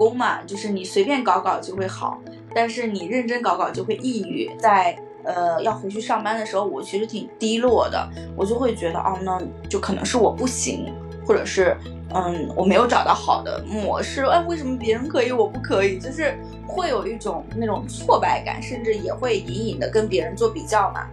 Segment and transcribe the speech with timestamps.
[0.00, 2.18] 工嘛，就是你随便搞搞就会好，
[2.54, 4.50] 但是你认真搞搞就会抑郁。
[4.58, 10.90] 在呃要回去上班的时候，我其实挺低落的，我就会觉得哦，那就可能是我不行，
[11.26, 11.76] 或者是
[12.14, 14.24] 嗯我没有找到好的模式。
[14.24, 15.98] 哎，为什么别人可以我不可以？
[15.98, 16.34] 就是
[16.66, 21.06] 会有一种那种挫败感，甚至也会隐隐的跟别人做比较嘛。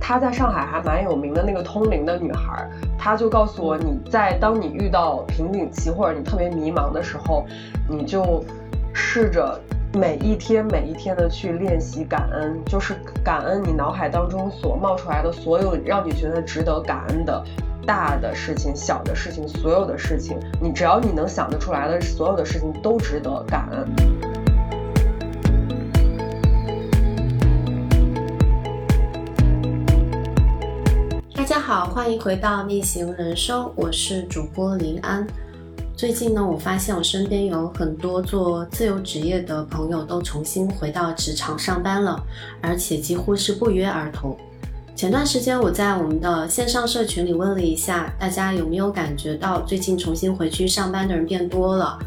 [0.00, 2.68] 她在上海还蛮有名的那个通灵的女孩，
[3.02, 7.46] 他就告诉我，你在当你遇到瓶颈期或者你特别迷茫的时候，
[7.88, 8.44] 你就
[8.92, 9.58] 试着
[9.94, 17.42] 每一天每一天的去练习感恩，就是感恩你脑海当中所冒出来的所有让你觉得值得感恩的
[17.86, 24.29] 大的事情、小的事情、所有的事情，你只要你能想得出来的所有的事情都值得感恩。
[31.50, 35.26] 大家好，欢迎回到逆行人生，我是主播林安。
[35.96, 42.22] 最近呢，我发现我身边有很多做自由职业的朋友都重新回到职场上班了，
[42.60, 44.38] 而且几乎是不约而同。
[44.94, 51.98] 前段时间我在我们的线上社群里问了一下，大家有没有感觉到最近重新回去上班的人变多了？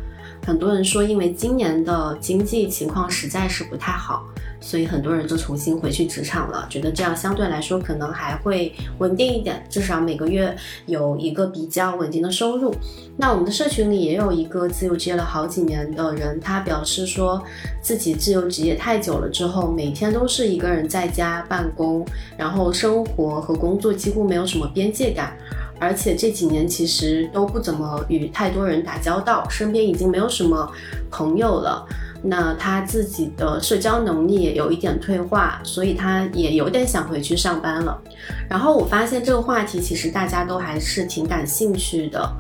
[0.46, 4.26] 很多人说，因为今年的经济情况实在是不太好。
[4.66, 10.56] 所以很多人就重新回去职场了，觉得这样相对来说可能还会稳定一点，至少每个月
[10.86, 12.74] 有一个比较稳定的收入。
[13.18, 17.44] 那我们的社群里也有一个自由职业了好几年的人，他表示说
[17.82, 22.06] 自己自由职业太久了之后，每天都是一个人在家办公，
[22.38, 25.36] 然后生活和工作几乎没有什么边界感，
[25.80, 30.72] 而且这几年其实都不怎么与太多人打交道，身边已经没有什么
[31.12, 31.86] 朋友了。
[32.26, 38.02] 那他自己的社交能力也有一点退化，所以他也有点想回去上班了。
[38.50, 42.34] 然后我发现这个话题其实大家都还是挺感兴趣的，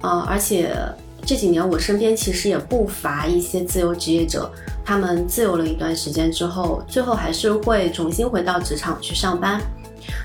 [0.00, 0.76] 呃，而且
[1.24, 4.48] 这几年我身边其实也不乏一些自由职业者，
[4.84, 9.60] 他们自由了一段时间之后，最后还是会重新回到职场去上班。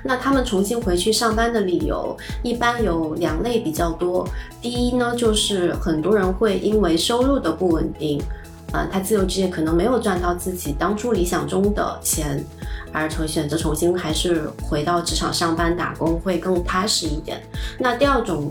[0.04, 4.28] 那他们重新回去上班的理由一般有两类比较多，
[4.62, 8.22] 第一呢，就是很多人会因为收入的不稳定。
[8.74, 12.42] 呃，他自由职业可能没有赚到自己当初理想中的钱，
[12.94, 17.42] 而从选择重新还是回到职场上班打工会更踏实一点。
[17.78, 18.50] 那第二种，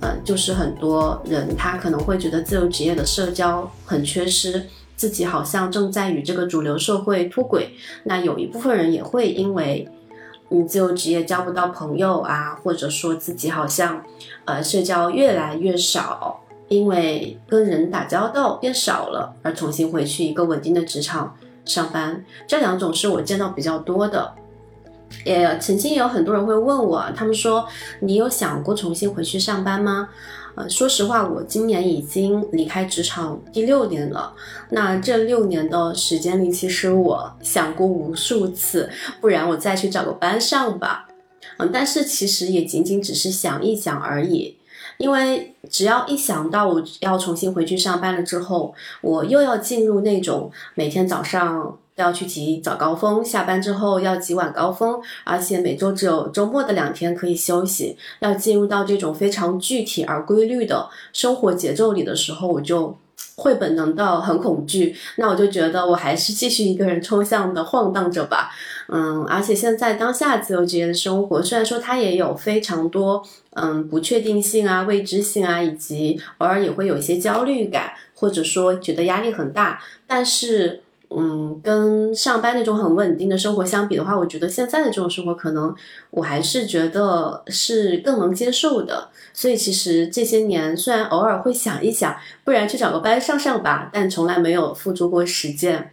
[0.00, 4.62] 呃，就是很多人他可能会觉得自由职业的社交很缺失，
[4.94, 7.70] 自己好像正在与这个主流社会脱轨。
[8.04, 9.88] 那有一部分人也会因为，
[10.52, 14.04] 你自由职业交不到朋友啊，或者说自己好像，
[14.44, 16.38] 呃，社交越来越少。
[16.68, 21.36] 因为跟人打交道变少了，而重新回去一个稳定的职场
[21.66, 24.32] 上班，这两种是我见到比较多的。
[25.26, 27.68] 也曾经有很多人会问我，他们说
[28.00, 30.08] 你有想过重新回去上班吗？
[30.54, 34.34] 呃，说实话，我今年已经离开职场第六年了。
[34.70, 38.90] 那这六年的时间里，其实我想过无数次，
[39.20, 41.08] 不然我再去找个班上吧。
[41.56, 44.58] 嗯，但是其实也仅仅只是想一想而已。
[44.98, 62.96] 因为只要一想到我要重新回去上班了之后，我又要进入那种每天早上要去挤早高峰，下班之后要挤晚高峰，而且每周只有周末的两天可以休息，要进入到这种非常具体而规律的生活节奏里的时候，我就
[63.36, 64.96] 会本能的很恐惧。
[65.16, 68.50] 那我就觉得我还是继续一个人抽象的晃荡着吧。
[68.88, 73.22] 嗯，而且现在当下自由职业的生活，虽然说它也有非常多。
[73.54, 79.78] 嗯，不确定性啊，未知性啊，以及偶尔也会有一些焦虑感，或者说觉得压力很大。
[80.06, 80.81] 但是，
[81.16, 85.74] 嗯，跟上班那种很稳定的生活相比的话，我觉得现在的这种生活，可能
[86.10, 89.08] 我还是觉得是更能接受的。
[89.32, 92.14] 所以，其实这些年虽然偶尔会想一想，
[92.44, 95.92] 不然去找个班上上吧，但从来没有付诸过实践。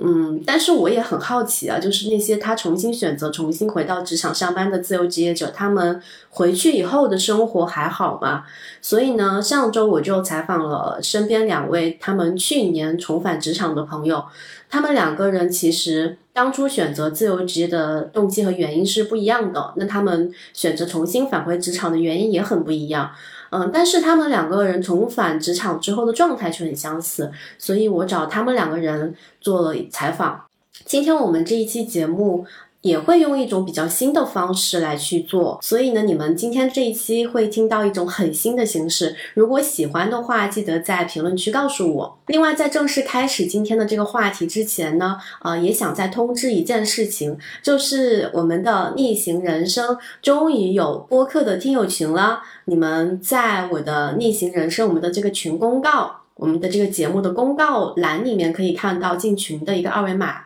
[0.00, 8.42] 嗯，但是我也很好奇啊，就是那些他重新选择、重新回到职场上班的自由职业者，他们回去以后的生活还好吗？
[8.82, 14.24] 所以呢，上周我就采访了身边两位他们去年重返职场的朋友，
[14.68, 23.12] 他们两个人其实当初选择自由职业的动机和原因是不一样的，那他们选择重新返回职场的原因也很不一样。
[23.54, 30.44] 嗯，但是他们两个人重返职场之后的状态却很相似，所以我找他们两个人做了采访。
[30.84, 32.44] 今天我们这一期节目
[32.84, 39.16] 也会用一种比较新的方式来去做，所以呢，你们今天这一期会听到一种很新的形式。
[39.32, 42.18] 如果喜欢的话，记得在评论区告诉我。
[42.26, 52.42] 另外，在正式开始今天的这个话题之前呢，呃，也想再通知一件事情，就是我们的逆行人生终于有播客的听友群了。
[52.66, 60.42] 你们在我的逆行人生我们的这个群公告，我们的这个节目的公告栏里面可以看到进群的一个二维码。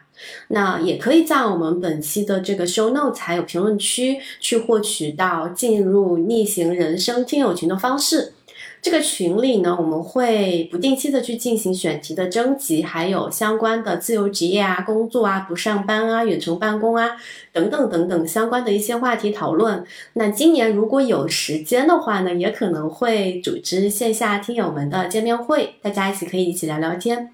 [0.48, 8.32] 那也可以在我们本期的这个 show notes 还有评论区去获取到进入逆行人生听友群的方式。
[8.80, 17.10] 这个群里呢，我们会不定期的去进行选题的征集，还有相关的自由职业啊、工作啊、不上班啊、远程办公啊
[17.52, 19.84] 等等等等相关的一些话题讨论。
[20.14, 27.30] 那今年如果有时间的话呢，也可能会组织线下听友们的见面会，大家一起可以一起聊聊天。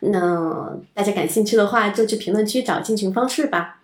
[0.00, 3.77] 那大家感兴趣的话，就去评论区找进群方式吧。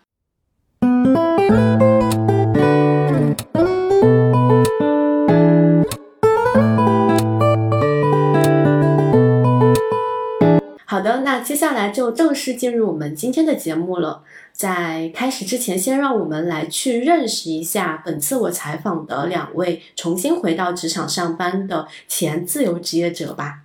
[11.45, 14.23] 接下来就正式进入我们今天的节目了。
[14.53, 23.61] 在开始之前，先让我们来去认识一下本次我采访的两位重新回到职场上班的前自由职业者吧。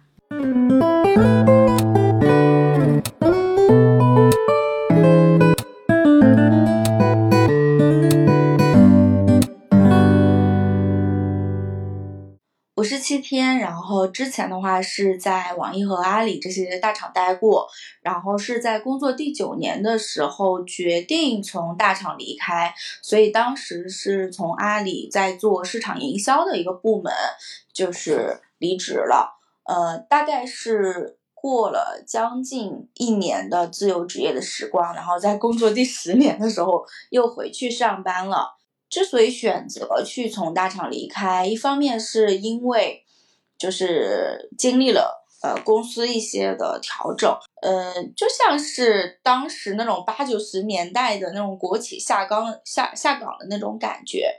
[12.79, 17.67] 我是七天，然后之前的话是在网易和阿里这些大厂待过，
[18.01, 27.11] 然后是在工作第九年的时候决定从大厂离开，所以当时是从阿里在做市场营销的一个部门，
[27.73, 29.37] 就是离职了。
[29.65, 38.55] 呃，大概是过了将近一年的自由职业的时光，然后在工作第十年的时候又回去上班了。
[38.89, 43.05] 之所以选择去从大厂离开，一方面是因为
[43.57, 47.31] 就是经历了呃公司一些的调整，
[47.61, 54.33] 呃，就像是当时那种八九十年代的那种国企下岗下下岗的那种感觉，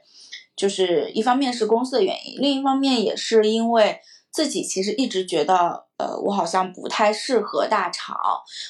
[0.56, 4.00] 就是一方面是公司的原因，另一方面也是因为
[4.32, 8.16] 自己其实一直觉得，呃，我好像不太适合大厂。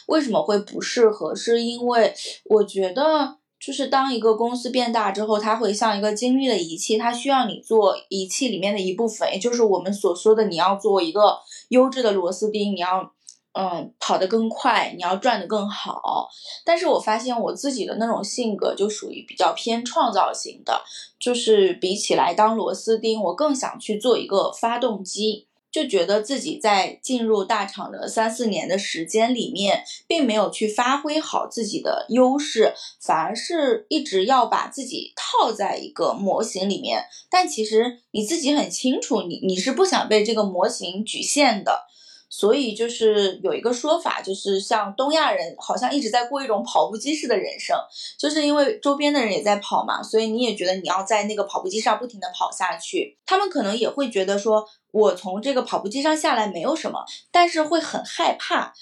[0.09, 1.35] 为什么会不适合？
[1.35, 3.40] 是因为我觉得。
[3.61, 13.13] 就是当一个公司变大之后，它会像一个精密的仪器，它需要你做仪器里面的一部分，也就是我们所说的你要做一个优质的螺丝钉，你要
[13.53, 16.29] 嗯跑得更快，你要转得更好。
[16.65, 20.81] 但是我发现我自己的那种性格就属于比较偏创造型的，
[21.19, 25.50] 就是比起来当螺丝钉，我更想去做一个发动机。
[25.73, 37.05] 就觉得自己在进入大厂的三四年的时间里面，并没有去发挥好自己的优势，反而是一直要把自己套在一个模型里面。
[37.31, 41.87] 但其实你自己很清楚，你你是不想被这个模型局限的。
[42.31, 47.77] 所以就是有一个说法，就是像东亚人好像一直在过一种跑步机式的人生，
[48.17, 53.19] 就是因为周边的人也在跑嘛，所以你也觉得你要在那个跑步机上不停的跑下去。
[53.27, 58.73] 他们可能也会觉得说，我从这个跑步机上下来没有什么，但是会很害怕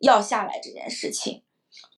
[0.00, 1.42] 要下来这件事情。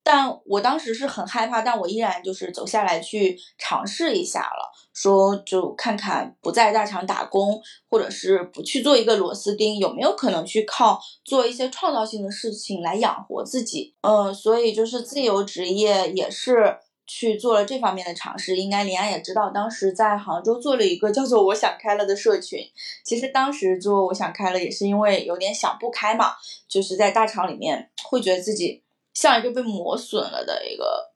[0.03, 13.95] 但我当时是很害怕，但我依然就是走下来去尝试一下了，说就看看不在大厂打工，或者是不去做一个螺丝钉，有没有可能去靠做一些创造性的事情来养活自己。
[14.03, 16.77] 嗯，所以就是自由职业也是
[17.07, 18.57] 去做了这方面的尝试。
[18.57, 22.59] 应该林安也知道，当时在杭州做了一个叫做“我想开了”的社群。
[23.05, 26.33] 其实当时做“我想开了”也是因为有点想不开嘛，
[26.69, 28.83] 就是在大厂里面会觉得自己。
[29.13, 31.10] 像一个被磨损了的一个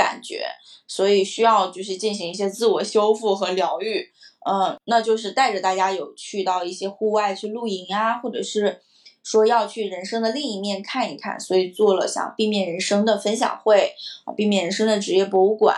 [0.00, 0.46] 感觉，
[0.86, 4.10] 所以需要就是进行一些自我修复和疗愈。
[4.48, 8.80] 嗯，那就是带着大家有去到一些户外去露营啊，或者是
[9.22, 13.92] 说要去人生的另一面看一看，所以做了像避免人生的分享会，
[14.34, 15.76] 避免人生的职业博物馆。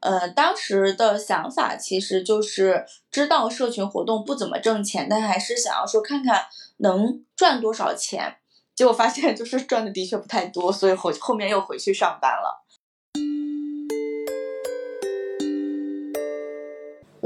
[0.00, 6.44] 呃，当时的想法其实就是知道社群活动不怎么挣钱，但还是想要说看看
[6.76, 8.36] 能赚多少钱。
[8.74, 12.66] 结果发现就是赚的的确不太多，所以后后面又回去上班了。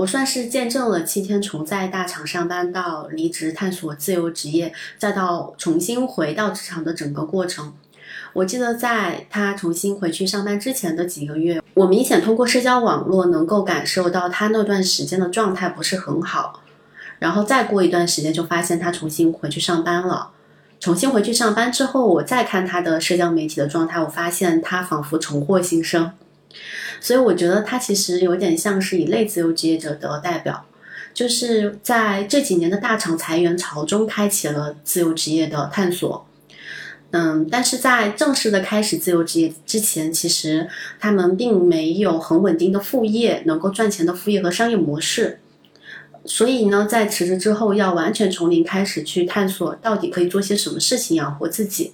[0.01, 7.75] 我算是见证了七天从在大厂上班到离职探索自由职业，再到重新回到职场的整个过程。
[8.33, 16.63] 我记得在他重新回去上班之前的几个月，我明显通过社交网络能够感受到他那段时间的状态不是很好。
[17.19, 20.31] 然后再过一段时间，就发现他重新回去上班了。
[20.79, 26.11] 重新回去上班之后，我再看他的社交媒体的状态，我发现他仿佛重获新生。
[27.01, 30.67] 所以我觉得他其实有点像是一类自由职业者的代表，
[31.15, 36.27] 就是在这几年的大厂裁员潮中开启了自由职业的探索。
[37.13, 40.69] 嗯，但是在正式的开始自由职业之前，其实
[41.01, 45.41] 他们并没有很稳定的副业，能够赚钱的副业和商业模式。
[46.25, 51.93] 所以呢，在辞职之后，要完全从零开始去探索到底可以做些什么事情养活自己。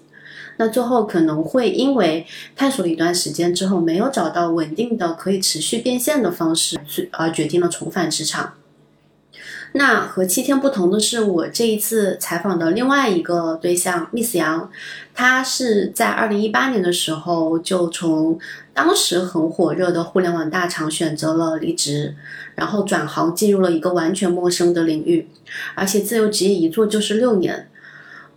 [0.59, 6.79] 那最后可能会因为探索了一段时间之后，没有找到稳定的可以持续变现的方式，
[7.13, 8.55] 而决定了重返职场。
[9.73, 14.71] 那和七天不同的是，我这一次采访的另外一个对象 Miss 杨，
[15.13, 18.39] 他是在二零一八年的时候就从
[18.73, 22.15] 当时很火热的互联网大厂选择了离职，
[22.55, 25.29] 然后转行进入了一个完全陌生的领域，
[25.75, 27.69] 而且自由职业一做就是六年。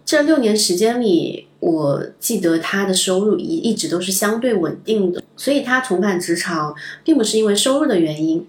[0.03, 6.73] 这六年时间里，我记得他的收入一一直都是相对稳定的，所以他重返职场
[7.03, 8.47] 并不是因为收入的原因。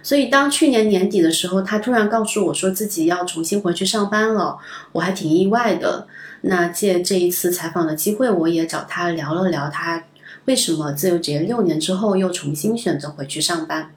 [0.00, 4.56] 所以，当去年年底的时候，他突然告诉我说自己要重新回去上班了，
[4.92, 6.06] 我还挺意外的。
[6.42, 10.04] 那借这一次采访的机会，我也找他聊了聊，他
[10.44, 13.92] 为什么自由职业六年之后又重新选择回去上班。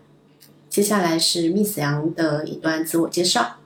[0.67, 3.60] 接下来是 Miss 杨的一段自我介绍。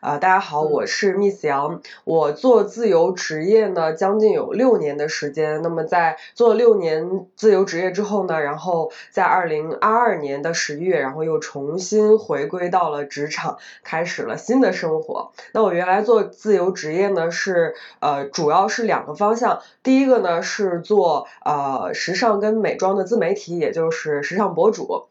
[0.00, 1.82] 啊，大家好，我是 Miss 杨。
[2.04, 5.60] 我做自由职业呢，将近有六年的时间。
[5.60, 15.32] 那么在做六年自由职业之后呢，然后在二零二二年的十一月，然后又重新回归到了职场，开始了新的生活。
[15.52, 19.60] 那我原来做自由职业呢，是呃，主要是两个方向。
[19.82, 25.08] 第一个呢是做呃时尚跟美妆的自媒体，也就是时尚博主。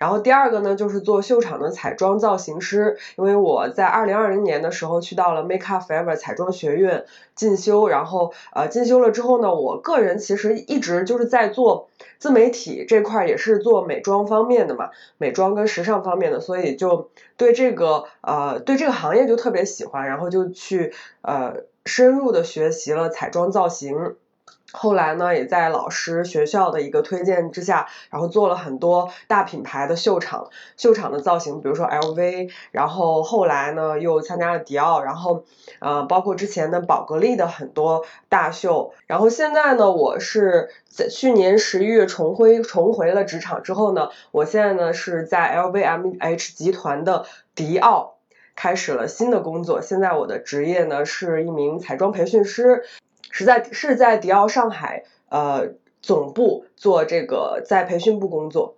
[0.00, 7.04] 然后第二个呢，就是做秀场的彩妆造型师，因为我在二零二零年的时候去到了 Make Up Forever 彩妆学院
[7.34, 14.88] 进修，然后呃进修了之后呢，我个人其实一直就是在做自媒体这块，也是做美妆方面的嘛，
[15.18, 24.16] 美妆跟时尚方面的，所以就对这个呃对这个行业就特别喜欢，然后就去呃深入的学习了彩妆造型。
[24.72, 35.44] 后来呢，也在老师学校的一个推荐之下，然后做了很多大品牌的秀场，秀场的造型，比如说 LV，然后后来呢又参加了迪奥，然后
[35.80, 48.16] 呃包括之前的宝格丽的很多大秀，然后现在呢，我是在去年十一月重回重回了职场之后呢，我现在呢是在 LVMH 集团的迪奥
[48.54, 52.84] 开始了新的工作，现在我的职业呢是一名彩妆培训师。
[53.30, 58.76] 是在是在迪奥上海呃总部做这个在培训部工作，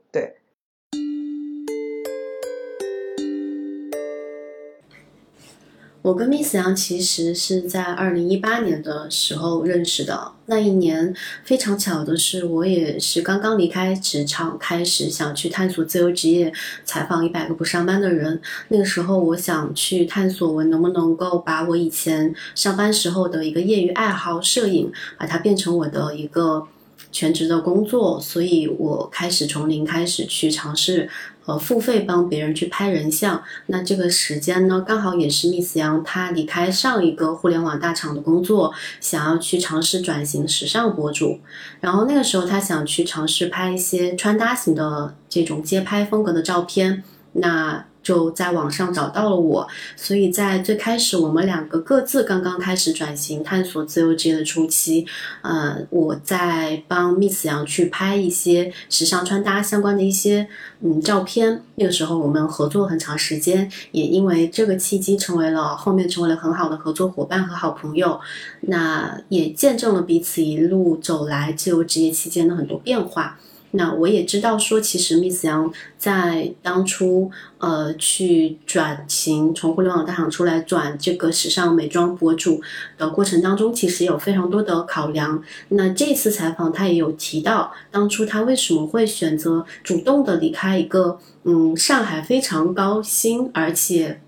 [6.02, 10.32] 我跟 Miss 杨其实是在二零一八年的时候认识的。
[10.46, 16.52] 那一年非常巧的是，我也是刚刚离开职场，开始想去探索自由职业，
[16.84, 18.42] 采访一百个不上班的人。
[18.66, 26.66] 那个时候，我想去探索我能不能够把我以前上班时候的一个业余爱好——摄影，把它变成我的一个
[27.12, 28.20] 全职的工作。
[28.20, 31.08] 所以我开始从零开始去尝试。
[31.44, 41.40] 呃，付费帮别人去拍人像，那这个时间呢，刚好也是 Miss 杨她离开上一个互联网大厂的工作，想要去尝试转型时尚博主。
[41.80, 47.02] 然后那个时候，她想去尝试拍一些穿搭型的这种街拍风格的照片。
[47.32, 55.06] 那就在网上找到了我，所以在最开始我们两个各自刚刚开始转型探索自由职业的初期，
[55.42, 60.48] 呃，我在帮 Miss 杨去拍一些时尚穿搭相关的一些
[60.80, 61.62] 嗯照片。
[61.76, 68.20] 那个时候我们合作很长时间，也因为这个契机成为了后面成为了很好的合作伙伴和好朋友。
[68.62, 73.38] 那也见证了彼此一路走来自由职业期间的很多变化。
[73.74, 82.60] 那我也知道，说其实 Miss 杨在当初呃去转型，从互联网大厂出来转这个时尚美妆博主
[82.98, 85.42] 的过程当中，其实有非常多的考量。
[85.68, 94.20] 那这次采访他也有提到，当初他为什么会选择主动的离开一个嗯上海非常高薪，而且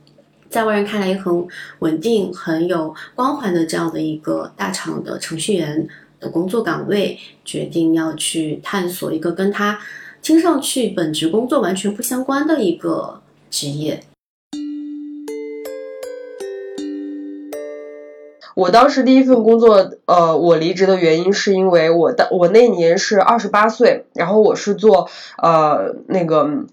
[0.48, 1.46] 在外人看来也很
[1.80, 5.86] 稳定、很有光环的这样的一个大厂的程序员。
[6.28, 9.78] 工作岗位，决定要去探索一个跟他
[10.22, 14.00] 听上去本职工作完全不相关的一个职业。
[18.56, 26.64] 我当时第一份工作，呃，我离职的原因是因为我的我那年是二十八岁，然后我是做呃那个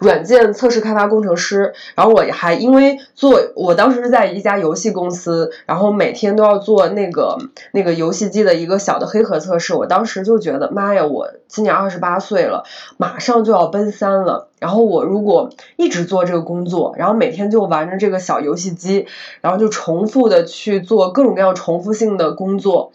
[0.00, 7.38] 软件测试开发工程师，然后我还因为做，我当时是在一家游戏公司，然后每天都要做那个
[7.72, 9.74] 那个游戏机的一个小的黑盒测试。
[9.74, 12.64] 我当时就觉得，妈呀，我今年二十八岁了，
[12.96, 14.48] 马上就要奔三了。
[14.58, 19.06] 然后我如果一直做这个工作，然后每天就玩着这个小游戏机，
[19.40, 22.92] 然后就重复的去做各种各样重复性的工作，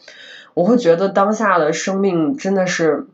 [0.53, 3.07] 我会觉得当下的生命真的是。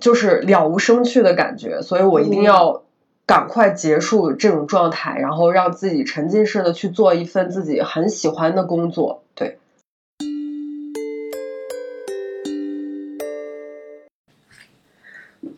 [0.00, 2.82] 就是了无生趣的感觉，所以我一定要
[3.26, 9.22] 赶快结束这种状态，然后让自己沉浸式的去做一份自己很喜欢的工作。
[9.34, 9.58] 对。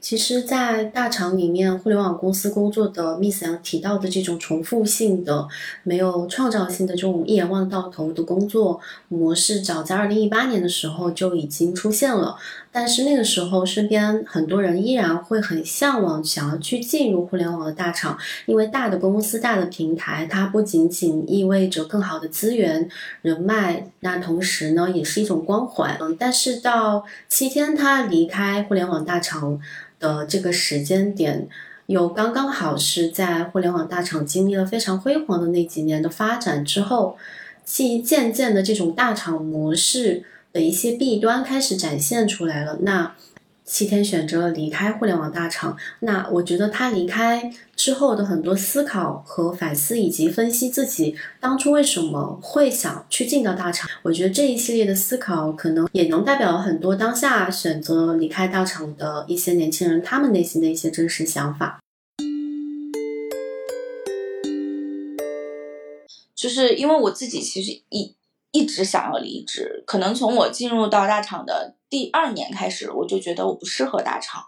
[0.00, 5.46] 其实，在大厂里面，互联网公司工作的 Miss 杨提到的这种重复性的、
[5.82, 12.36] 没有创造性的这种一眼望到头的工作模式，早在二零一八年的时候就已经出现了。
[12.72, 22.88] 但是那个时候，身边很多人依然会很向往，想要去进入互联网的大厂，因为大的公司、大的平台，它不仅仅意味着更好的资源、
[23.22, 25.96] 人脉，那同时呢，也是一种光环。
[26.00, 29.60] 嗯，但是到七天他离开互联网大厂。
[30.00, 31.46] 的这个时间点，
[31.84, 37.18] 又刚刚好是在互联网大厂经历了非常辉煌的那几年的发展之后，
[37.66, 42.78] 其渐渐的这种大厂模式的一些弊端开始展现出来了。
[42.82, 43.14] 那。
[43.62, 61.78] 七天选择了离开互联网大厂，那我觉得他离开之后的很多思考和反思，以及分析自己当初为什么会想去进到大厂，我觉得这一系列的思考可能也能代表很多当下选择离开大厂的一些年轻人他们内心的一些真实想法。
[66.34, 68.16] 就是因为我自己其实一
[68.52, 71.74] 一直想要离职，可能从我进入到大厂的。
[71.88, 74.44] 第二年开始，我就觉得我不适合大厂。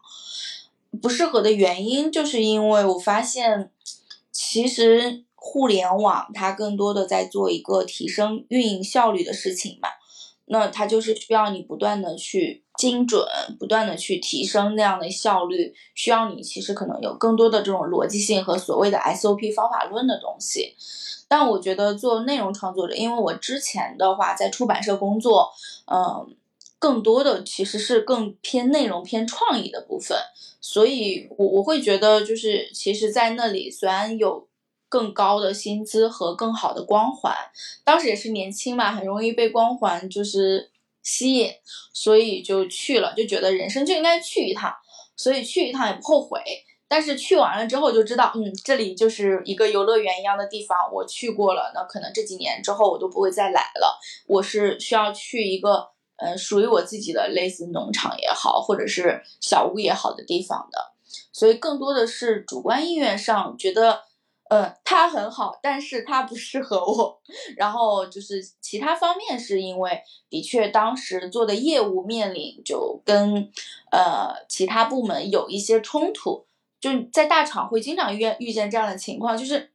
[1.01, 3.71] 不适合的原因，就是因为我发现，
[4.31, 9.89] 其实互联网它更多的在做一个提升运营效率的事情嘛。
[10.47, 13.25] 那它就是需要你不断的去精准，
[13.59, 20.75] 不断的去提升那样的效率，需要你其实可能有更多的这种逻辑性和所谓的 SOP 方法论的东西。
[21.33, 25.51] 但我觉得做内容创作者，因为我之前的话在出版社工作，
[25.87, 26.37] 嗯。
[26.83, 30.19] 更多的其实是更偏内容、偏创意的部分，
[30.61, 34.49] 所以我我会觉得，就是其实，在那里虽然有
[34.89, 37.33] 更高的薪资和更好的光环，
[37.85, 40.73] 当时也是年轻嘛，很容易被光环就是
[41.05, 41.53] 吸引，
[41.93, 44.75] 所以就去了，就觉得人生就应该去一趟，
[45.17, 46.41] 所以去一趟也不后悔。
[46.93, 53.99] 但是去完了之后就知道，嗯，这里就是一个游乐园一样的地方，我去过了，那可能这几年之后我都不会再来了。
[54.27, 55.91] 我是需要去一个。
[56.25, 60.79] 嗯，属于我自己的类似农场也好，或者是小屋也好的地方的，
[61.33, 64.03] 所以更多的是主观意愿上觉得，
[64.49, 67.21] 呃，它很好，但是它不适合我。
[67.57, 70.01] 然后就是其他方面是因为
[70.31, 73.51] 的确当时做的业务面临就跟
[73.91, 76.47] 呃其他部门有一些冲突，
[76.83, 79.71] 就在大厂会经常遇遇见这样的情况，就是。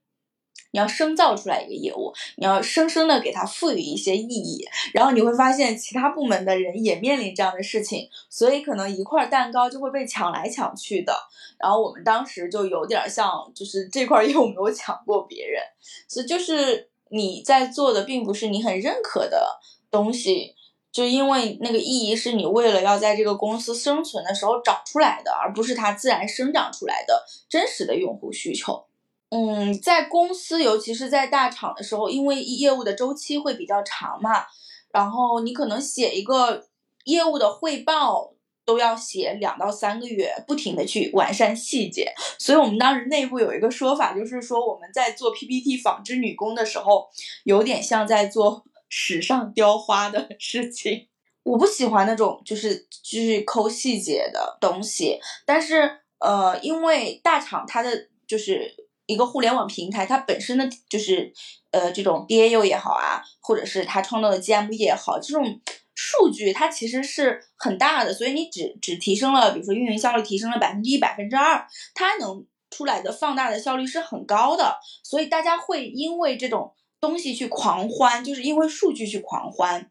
[0.71, 11.13] 你要生造出来一个业务，你要生生的给它赋予一些意义，然后你会发现其他部门的人也面临这样的事情，所以可能一块蛋糕就会被抢来抢去的。
[11.57, 15.63] 然后我们当时就有点像，就是这块业务没有抢过别人，
[16.07, 20.53] 所以就是你在做的并不是你很认可的东西，
[20.97, 28.83] 就因为那个意义是你为了要在这个公司生存的时候找出来的，而不是它自然生长出来的真实的用户需求。
[29.29, 34.47] 嗯，在公司，尤其是在大厂的时候，因为业务的周期会比较长嘛，
[34.91, 36.65] 然后你可能写一个
[37.03, 38.33] 业务的汇报
[38.65, 42.11] 都要写两到三个月，不停的去完善细节。
[42.39, 47.07] 所以我们当时内部有一个说法，就是说我们在做 PPT 纺织女工的时候，
[47.43, 51.07] 有点像在做史上雕花的 事情。
[51.43, 58.87] 我不喜欢那种就是去抠细节的东西，但是呃，因为大厂它的就是。
[59.09, 61.31] 一个互联网平台，它本身的就是，
[61.71, 65.61] 呃，这种 DAU 也好啊，或者是它创造的 GMV 也好，这种
[65.95, 79.89] 数据它其实是很大的，所以你只只提升了，比如说运营效率提升了百分之一、百分之二，它能出来的放大的效率是很高的，所以大家会因为这种东西去狂欢，就是因为数据去狂欢。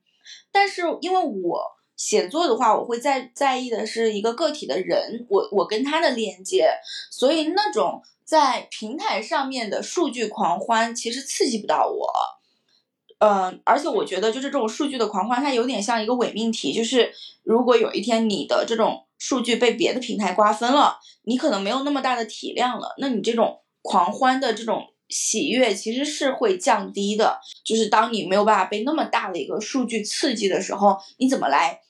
[0.51, 1.63] 但是因为我
[1.97, 6.69] 写作的话，我会在在意的是一个个体的人，我我跟他的链接，
[7.11, 8.03] 所以那种。
[8.27, 12.13] 在平台上面的数据狂欢其实刺激不到我，
[13.21, 17.13] 嗯，而且我觉得就是这种数据的狂欢，它有点像一个伪命题，就是
[17.45, 27.41] 如果有一天你的这种数据被别的平台瓜分了，你可能没有那么大的体量了，那你这种狂欢的这种喜悦其实是会降低的。
[27.65, 31.81] 就是当你没有办法被那么大的一个数据刺激的时候，你怎么来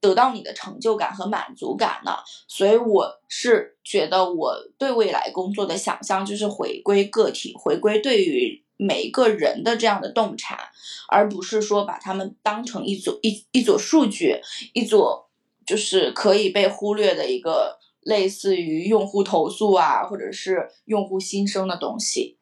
[0.00, 2.12] 得到你的成就感和满足感呢？
[2.48, 10.70] 所以我是觉得我对未来工作的想象就是回归个体，回归对于每一个人的这样的洞察，
[11.08, 14.40] 而不是说把他们当成一组一一组数据，
[14.72, 15.24] 一组。
[15.66, 22.39] 就是可以被忽略的一个类似于用户投诉啊，或者是用户心声的东西。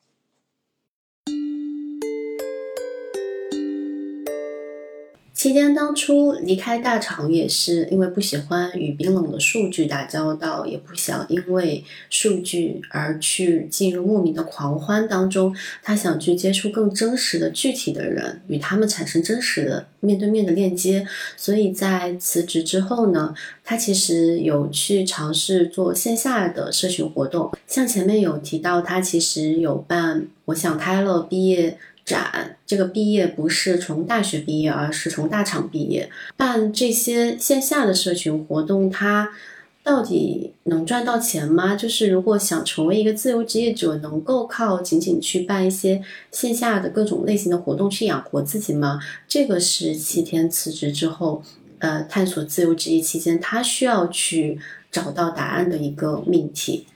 [5.39, 15.55] 期间当初离开大厂也是因为不喜欢与冰冷的数据打交道，也不想因为数据而去进入莫名的狂欢当中。
[15.81, 21.07] 他想去接触更真实的具体的人，与他们产生真实的面对面的链接。
[21.37, 27.57] 所以在辞职之后呢，他其实有去尝试做线下的社群活动。
[27.69, 31.79] 像前面有提到，他其实有办“我想开了”毕业。
[32.09, 36.09] 展这个毕业不是从大学毕业，而是从大厂毕业。
[36.39, 39.31] 办这些线下的社群活动，它
[39.83, 41.77] 到底能赚到钱吗？
[41.77, 48.99] 就是如果想成为一个自由职业者，能够靠仅仅去办一些线下的各种类型的活动去养活自己吗？
[49.29, 51.43] 这个是七天辞职之后，
[51.79, 54.59] 呃，探索自由职业期间，他需要去
[54.91, 56.87] 找到答案的一个命题。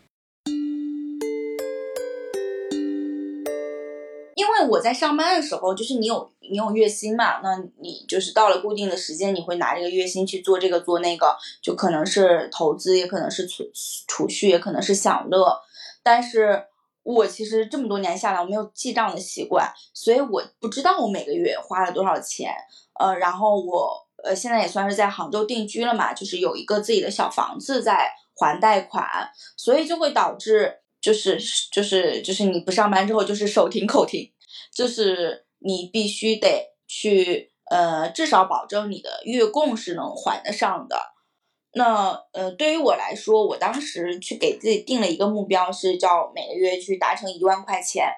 [4.62, 13.64] 我在上班的时候，就是你有你有月薪嘛，那你就是到了固定的时间，你会拿这个月薪去做这个做那个，就可能是投资，也可能是储
[14.06, 15.60] 储蓄，也可能是享乐。
[16.02, 16.64] 但是
[17.02, 22.52] 我其实这么多年下来，我没有记账的习惯，所以我不知道我每个月花了多少钱。
[23.00, 23.90] 呃，然后我
[24.22, 29.04] 呃现在也算是在杭州定居了嘛，就是有一个自己的小房子在还贷款，
[29.56, 31.38] 所以就会导致就是
[31.72, 34.30] 就是就是你不上班之后就是手停口停。
[34.74, 40.96] 就是你必须得去，呃，至少保证你的月供是能还得上的。
[41.74, 48.08] 那，呃，对于我来说，我当时去给自己定了一个目标，是叫每个月去达成一万块钱。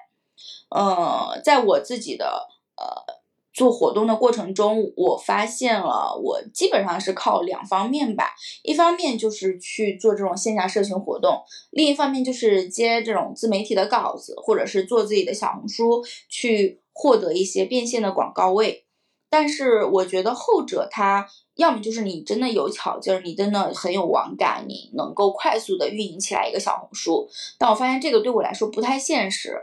[0.75, 3.24] 嗯，在我自己的，呃。
[3.55, 11.41] 做活动的过程中，我发现了我基本上是靠两方面吧，一方面就是去做这种线下社群活动，
[11.71, 18.83] 另一方面就是接这种自媒体的稿子，或者是做自己的小红书，去获得一些变现的广告位。
[19.29, 27.29] 但是我觉得后者它要么就是你真的有巧劲儿，你真的很有网感，你能够快速的运营起来一个小红书。
[27.57, 29.61] 但我发现这个对我来说不太现实，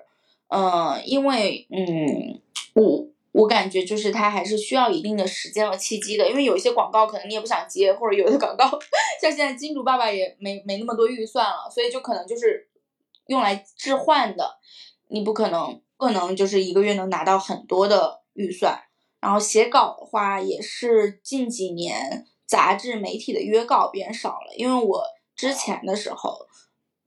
[0.49, 2.41] 嗯，因为嗯
[2.73, 3.12] 我。
[3.33, 8.69] 我感觉就是它还是需要一定的时间和契机的，因为有一些广告可能你也不想接，或者有的广告
[9.21, 12.69] 像现在金主爸爸也没没那么多预算了，所以就可能就是
[13.29, 14.59] 用来置换的，
[15.09, 18.79] 你不可能不可能就是一个月能拿到很多的预算。
[19.19, 25.03] 然后写稿的话，也是近几年杂志媒体的约稿变少了，因为我
[25.35, 26.37] 之前的时候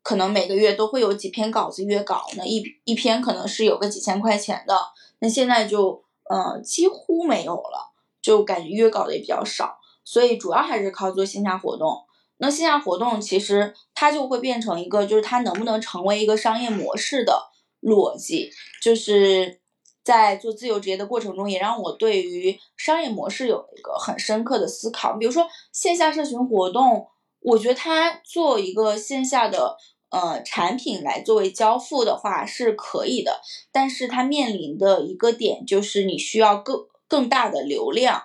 [0.01, 4.75] 可能每个月都会有几篇稿子约稿，那一一篇可能是有个几千块钱的，
[5.19, 6.03] 那现在就。
[6.27, 12.03] 嗯，几乎没有了，就感觉约稿的也比较少，所以主要还是靠做线下活动。
[12.38, 18.49] 那线下活动其实它就会变成一个，就是它能不能成为一个商业模式的逻辑，
[18.81, 19.61] 就是
[20.03, 25.13] 在做自由职业的过程中，也让我对于商业模式有一个很深刻的思考。
[25.13, 27.07] 比如说线下社群活动，
[27.39, 29.77] 我觉得它做一个线下的。
[30.15, 38.23] 呃，产品来作为交付的话是可以的，但是它面临的一个点就是你需要更更大的流量，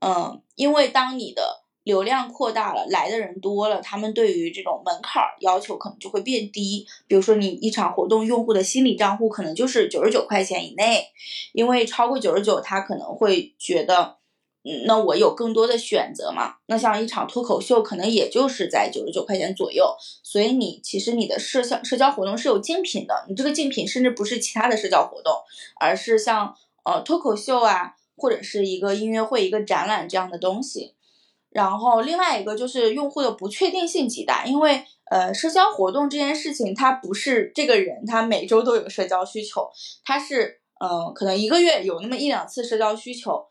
[0.00, 6.86] 嗯，因为当你的流量扩大了，来的人多了，他们对于这种门槛要求可能就会变低。
[7.06, 11.06] 比如说你一场活动用户的心理账户可能就是九十九块钱以内，
[11.54, 14.19] 因为超过九十九，他可能会觉得。
[14.62, 16.56] 嗯，那我有更多的选择嘛？
[16.66, 19.96] 那像一场脱口秀，可能也就是在九十九块钱左右。
[20.22, 25.32] 所以你其实你的社交社交活动是有竞品的，你这个竞品甚至不是其他的社交活动，
[25.80, 30.94] 而是像呃脱口秀啊，或者是一个音乐会、一个展览这样的东西。
[31.48, 39.70] 然后另外一个就是用户的不确定性极大，因为呃社交活动这件事情，它不是这个人他每周都有社交需求，
[40.04, 43.46] 他是嗯可能一个月有那么一两次社交需求。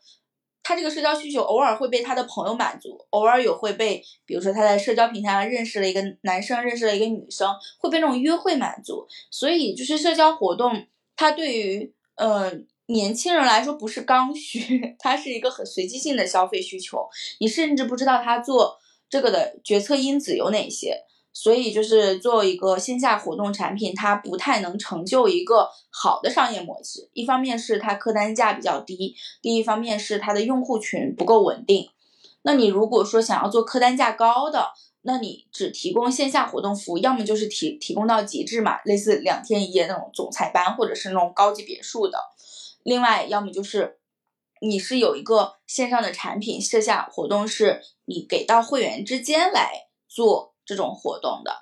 [0.70, 9.04] 他这个社交需求偶尔会被他的朋友满足，偶尔有会被，比如说他在社交平台上认识了一个男生，认识了一个女生，会被那种约会满足。
[9.32, 12.52] 所以就是社交活动，它对于呃
[12.86, 17.04] 年轻人来说不是刚需， 它是一个很随机性的消费需求。
[17.40, 18.78] 你甚至不知道他做
[19.08, 21.02] 这个的决策因子有哪些。
[21.32, 27.08] 所以就是做一个线下活动产品，它不太能成就一个好的商业模式。
[27.12, 31.88] 一方面是它客单价比较低，另一方面是它的用户群不够稳定。
[32.42, 42.18] 那你如果说想要做客单价高的，那你只提供线下活动服务，要么就是提提供到极致嘛，类似两天一夜那种总裁班，或者是那种高级别墅的。
[42.82, 43.98] 另外，要么就是
[44.60, 49.70] 你是有一个线上的产品，线下活动是你给到会员之间来
[50.08, 51.52] 做这种活动的。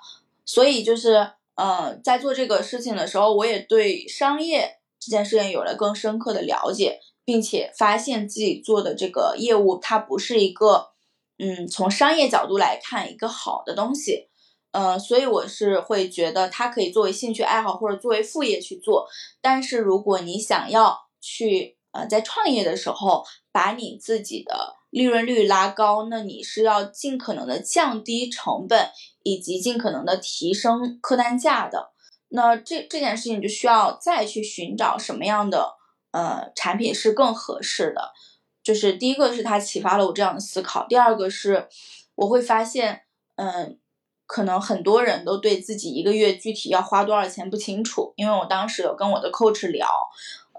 [0.45, 10.91] 所以就是，呃，在做这个事情的时候，我也对商业这件事情有了更深刻的了解，并且发现自己做的这个业务，它不是一个。
[11.41, 14.27] 嗯，从商业角度来看，一个好的东西，
[14.73, 19.07] 呃，所以我是会觉得它可以作为兴趣爱好或者作为副业去做。
[19.39, 28.89] 但是如果你想要去呃在创业的时候把你自己的利润率拉高，那你是要尽可能的降低成本，
[29.23, 31.91] 以及尽可能的提升客单价的。
[32.29, 35.75] 那这这件事情就需要再去寻找什么样的
[36.11, 38.11] 呃产品是更合适的。
[38.61, 41.67] 就是第一个是他启发了我这样的思考，第二个是
[42.15, 43.01] 我会发现，
[43.35, 43.79] 嗯，
[44.27, 49.87] 可能很多人都对自己一个月具体要花多少钱不清楚，因为我当时有跟我的 coach 聊，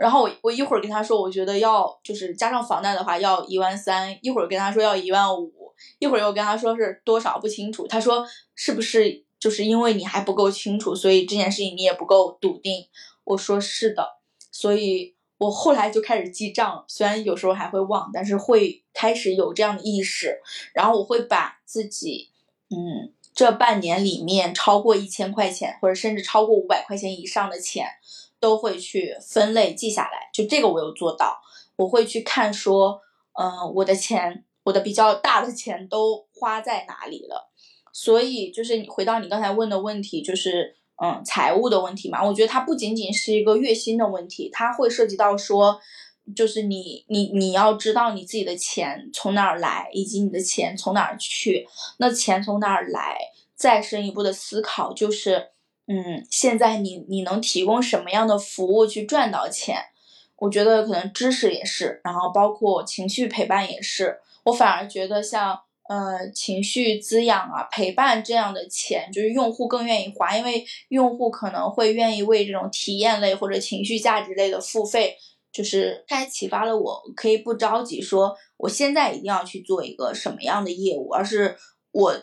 [0.01, 5.53] 然后我我一会儿跟他说，我觉得要就是加上房贷的话要一万三，一会儿跟他说要一万五，
[5.99, 12.87] 一会儿又跟他说是多少不清楚，他说是不是就是因为你还不够清楚，所以这件事情你也不够笃定，
[13.25, 14.17] 我说是的，
[14.51, 15.15] 所以。
[15.41, 20.39] 我后来就开始记账，虽然有时候还会忘，但是会开始有这样的意识。
[20.75, 22.29] 然后我会把自己，
[22.69, 27.87] 嗯，这半年里面超过一千块钱，或者甚至超过五百块钱以上的钱，
[28.41, 30.31] 都会去分类记下来。
[30.33, 31.39] 就这个我有做到，
[31.77, 33.01] 我会去看说，
[33.39, 37.51] 嗯，我的钱，我的比较大的钱都花在哪里了。
[37.93, 40.77] 所以就是你回到你刚才问的问题，就是。
[41.03, 45.81] 嗯，财务的问题嘛，我觉得它不仅仅是一个月薪的问题，它会涉及到说，
[46.37, 51.67] 就是你你你要知道你自己的钱从哪儿来，以及你的钱从哪儿去。
[52.01, 53.17] 那钱从哪儿来？
[53.57, 55.49] 再深一步的思考就是，
[55.91, 59.77] 嗯，现在你你能提供什么样的服务去赚到钱？
[60.37, 64.21] 我觉得可能知识也是，然后包括情绪陪伴也是。
[64.45, 65.61] 我反而觉得像。
[65.91, 75.17] 呃，情绪滋养啊，陪伴这样的钱，就是用户更愿意花，因为用户可能会愿意为这种体验类或者情绪价值类的付费。
[75.51, 81.57] 就是它启发了我，可以不着急说我现在一定要去做一个什么样的业务，而是
[81.91, 82.15] 我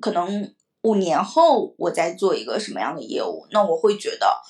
[0.00, 0.54] 可能
[0.86, 3.46] 五年后我再做一个什么样的业务。
[3.50, 4.40] 那我会觉得，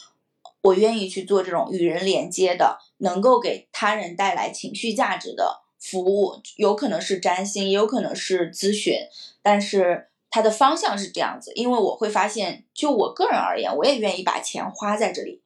[0.61, 5.63] 我愿意去做这种与人连接的，能够给他人带来情绪价值的。
[5.79, 8.95] 服务有可能是占星，也有可能是咨询，
[9.41, 11.53] 但是它的方向是这样子。
[11.55, 15.41] 因为我会发现，就我个人而言，我也愿意把钱花在这里。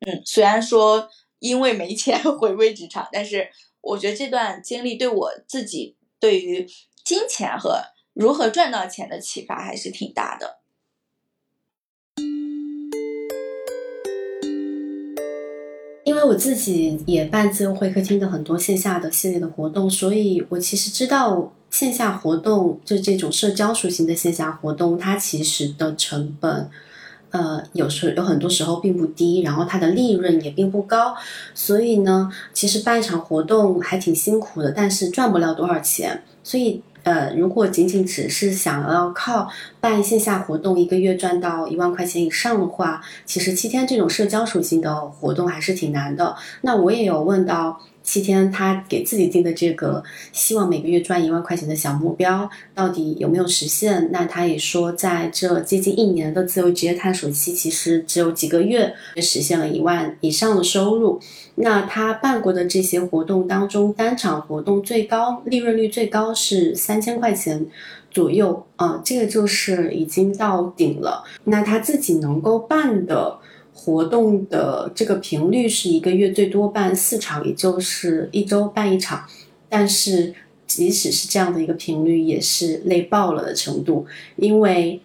[0.00, 6.68] 嗯，虽然说因为没钱 回归职场，但是我觉得这段经历对我自己对于
[7.02, 7.82] 金钱和
[8.18, 10.58] 如何赚到钱的启发还是挺大的。
[16.04, 26.68] 因为我自己也办自由会客厅的很多线下的系列的活动，所以我其实知道线下活动就这种社交属性的线下活动，它其实的成本，
[27.30, 31.14] 呃，有时有很多时候并不低，然后它的利润也并不高，
[31.54, 36.82] 所以呢，其实办一场活动还挺辛苦的，但是赚不了多少钱，所以。
[37.08, 39.48] 呃，如果仅仅只是想要靠
[39.80, 46.36] 办线下活动一个月赚到一万块钱以上的话，其实七天这种社交属性的活动还是挺难的。
[46.60, 47.80] 那我也有问到。
[48.10, 54.08] 七天，他给自己定的这个希望每个月赚一万块钱的小目标，到底有没有实现？
[54.10, 61.20] 那他也说，在这接近一年的自由职业探索期，其实只有几个月就实现了一万以上的收入。
[61.56, 67.66] 那他办过的这些活动当中，单场活动最高利润率最高是三千块钱
[68.10, 71.22] 左右啊，这个就是已经到顶了。
[71.44, 73.38] 那他自己能够办的。
[73.88, 79.24] 活动的这个频率是一个月最多办四场，也就是一周办一场。
[79.66, 80.34] 但是
[80.66, 84.04] 即使是这样的一个频率，也是累爆了的程度，
[84.36, 85.00] 因为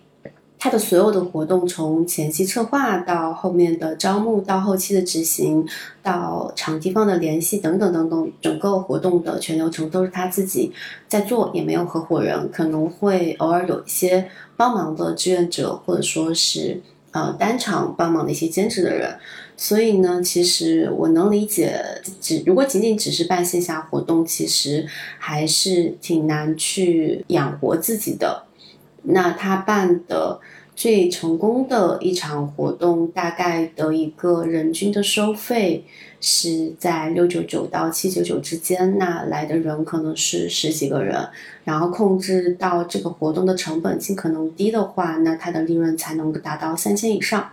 [0.59, 5.65] 他的所有的活动，从前期策划到后面的招募，到后期的执行，
[6.01, 10.73] 到场地方的联系等等等等，整个活动的全流程都是他自己
[11.07, 16.81] 在做，也没有合伙人，可能会偶尔有一些帮忙的志愿者，或者说是。
[17.13, 19.17] 呃，单场帮忙的一些兼职的人，
[19.55, 21.79] 所以呢，其实我能理解，
[22.19, 24.87] 只如果仅仅只是办线下活动，其实
[25.19, 28.45] 还是挺难去养活自己的。
[29.03, 30.39] 那他办的
[30.75, 35.85] 最成功的一场活动，大概的一个人均的收费
[36.19, 41.27] 是在六九九到七九九之间，那来的人可能是十几个人，
[41.63, 47.49] 然后控制到这个活动的成本尽可能低的话，那它的利润才能达到三千以上。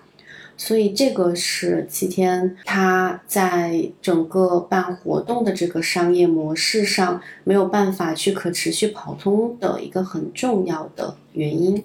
[0.57, 11.83] 所以这个是七天，它在整个办活动的这个商业模式上没有办法去可持续跑通的一个很重要的原因。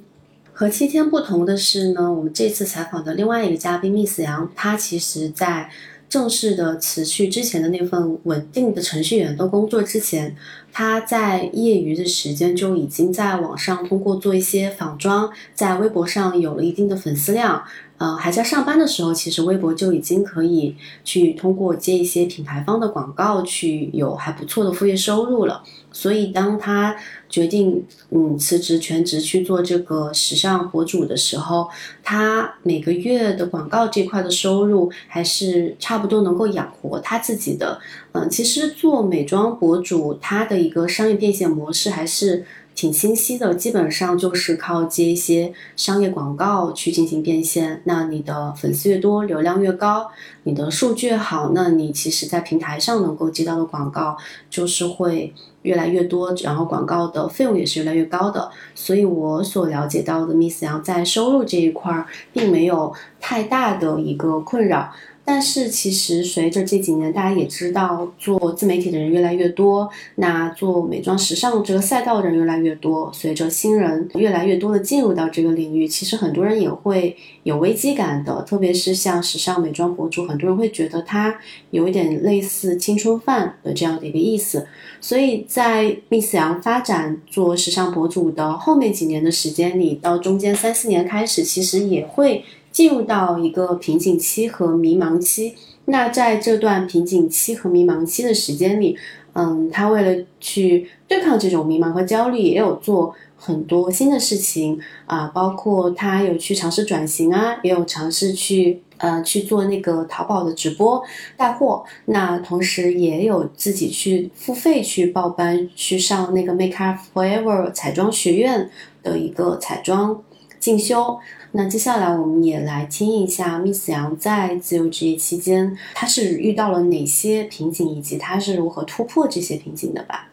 [0.57, 5.69] 和七天不同的是呢，我们这次采访的另外一个嘉宾 Miss 杨，他其实在
[6.07, 10.33] 正式的辞去之前的那份稳定的程序员的工作之前，
[10.71, 17.61] 他在业余的时间就已经在网上通过做一些仿妆，在微博上有了一定的粉丝量。
[17.97, 25.63] 呃，还在上班的时候，其实微博就已经可以去通过接一些品牌方的广告，去有还不错的副业收入了。
[25.93, 26.93] 所以，当他
[27.35, 31.67] 决定嗯辞职全职去做这个时尚博主的时候，
[32.01, 37.77] 他每个月的广告这块的收入还是差不多能够养活他自己的。
[38.13, 42.45] 嗯，其实做美妆博主，他的一个商业变现模式还是。
[42.75, 47.81] 挺清晰的，基本上就是靠接一些商业广告去进行变现。
[47.85, 50.11] 那你的粉丝越多，流量越高，
[50.43, 54.17] 你的数据越好，那你其实在平台上能够接到的广告
[54.49, 55.33] 就是会
[55.65, 58.49] 越来越多，然后广告的费用也是越来越高的。
[58.73, 64.93] 所以我所了解到的，Miss 杨在收入这一块并没有太大的一个困扰。
[65.27, 78.43] 但是其实随着这几年，大家也知道做自媒体的人越来越多，那做美妆时尚这个赛道的人越来越多，随着新人越来越多的进入到这个领域，其实很多人也会有危机感的。
[78.43, 81.35] 特别是像时尚美妆博主，很多人会觉得它
[81.71, 84.67] 有一点类似青春饭的这样的一个意思。
[84.99, 92.43] 所以在 Miss 杨发展做时尚博主的后面几年的时间里，到中间三四年开始，其实也会。
[92.75, 95.55] 进入到一个瓶颈期和迷茫期，
[95.85, 98.97] 那在这段瓶颈期和迷茫期的时间里，
[99.31, 111.03] 嗯，他为了去对抗这种迷茫和焦虑，也有做很多新的事情啊，包括他有去尝试转型啊，也有尝试去呃去做那个淘宝的直播
[111.37, 118.69] 带货，那同时也有自己去付费去报班去上那个 Make Up Forever 彩妆学院
[119.03, 120.23] 的一个彩妆
[120.59, 121.19] 进修。
[121.51, 130.31] 那接下来我们也来听一下 Miss 杨在自由职业期间，她是遇到了哪些瓶颈，以及她是如何突破这些瓶颈的吧。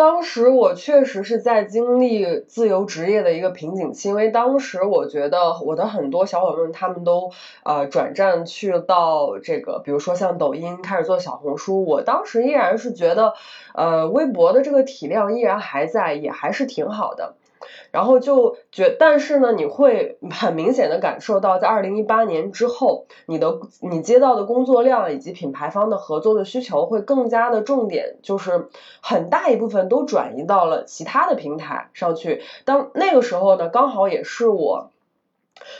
[0.00, 7.30] 当时我确实是在经历自由职业的一个瓶颈期，因为当时我觉得我的很多小伙伴他们都
[7.64, 13.34] 呃转战去到这个，比如说像抖音开始做小红书，我当时依然是觉得
[13.74, 17.34] 呃微博的这个体量依然还在，也还是挺好的。
[17.90, 28.68] 然后就觉，但是呢，你会 很明显的感受到，在二零一八年之后，你的你接到的工作量以及品牌方的合作的需求会更加的重点，就是
[29.00, 32.42] 很大一部分都转移到了其他的平台上去。
[32.64, 34.90] 当那个时候呢，刚好也是我，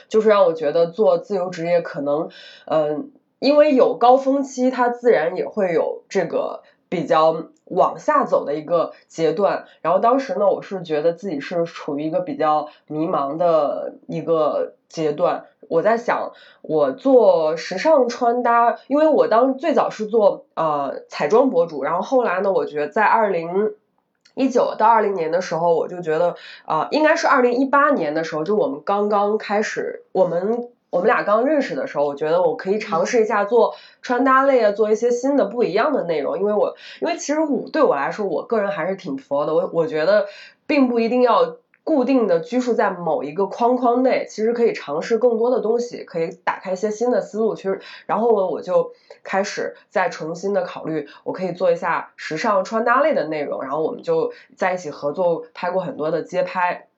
[0.09, 2.29] 就是让我觉得做自由职业可能，
[2.67, 6.63] 嗯，因为有高峰期，它自然也会有这个。
[6.91, 15.45] 比较往下走的一个阶段，然后当时呢，我是觉得自己是处于一个比较迷茫的一个阶段。
[15.69, 23.73] 我在想，我做时尚穿搭，因为我当最早是做呃彩妆博主，然后后来呢，我觉得在二零
[24.35, 30.69] 一九到二零年的时候，我就觉得啊，应该是二零一八年的时候，就我们刚刚开始，我们。
[30.91, 36.39] 我们俩刚认识的时候，我觉得我可以尝试一下做穿搭类啊，做一些新的不一样的内容。
[36.39, 39.55] 因为我，因为其实我对我来说，我个人还是挺佛的。
[39.55, 40.27] 我我觉得
[40.67, 47.55] 并不一定要固定的拘束在某一个框框内，其实可以尝试更多的东西，可以打开一些新的思路。
[47.55, 53.63] 其实，然后呢，我就开始再重新的考虑，我可以做一下时尚穿搭类的内容。
[53.63, 56.89] 然后我们就在一起合作，拍过很多的街拍。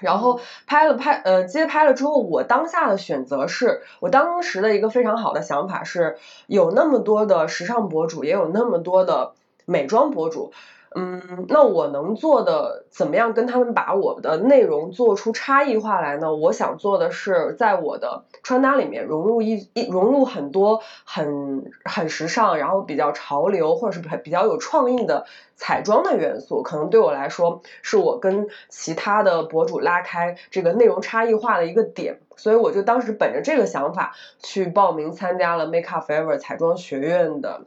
[0.00, 9.32] 然后拍了拍，呃，接拍了之后，我当下的选择是，我当时的一个非常好的想法是，有那么多的时尚博主，也有那么多的
[9.64, 10.52] 美妆博主，
[10.96, 16.32] 嗯，那我能做的怎么样跟他们把我的内容做出差异化来呢？
[16.34, 25.26] 我想做的是在我的穿搭里面融入一一融入很多很很时尚，然后比较潮流或者是比较有创意的
[25.56, 32.20] 彩妆的元素，可能对我来说是我跟其他的博主拉开这个内容差异化的一个点。
[32.36, 37.66] 所以我就当时本着这个想法去报名参加了 Make Up Forever 彩妆学院的。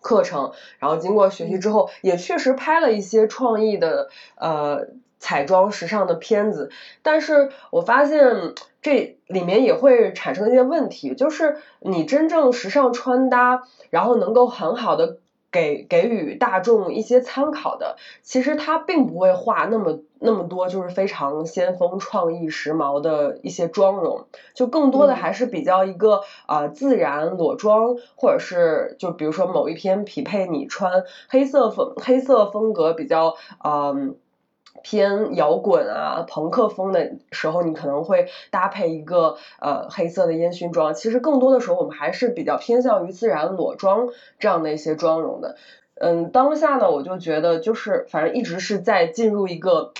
[0.00, 4.88] 课程，然后经过学习之后，也确实拍了一些创意的呃
[5.18, 6.70] 彩妆时尚的片子，
[7.02, 15.18] 但是我发现这里面也会产生一些问题，就是你真正时尚穿搭，然后能够很好的。
[15.50, 33.34] 给给予大众一些参考的，其实他并不会画那么那么多，就是非常先锋、创意、时髦的一些妆容，就更多的还是比较一个呃自然裸妆，或者是就比如说某一篇匹配你穿黑色风黑色风格比较
[33.64, 34.16] 嗯。
[34.82, 40.94] 偏摇滚啊、朋克风的时候，你可能会搭配一个呃黑色的烟熏妆。
[40.94, 44.08] 其实更多的时候，我们还是比较偏向于自然裸妆
[44.38, 45.56] 这样的一些妆容的。
[45.94, 49.92] 嗯，当下呢，我就觉得就是反正一直是在进入一个。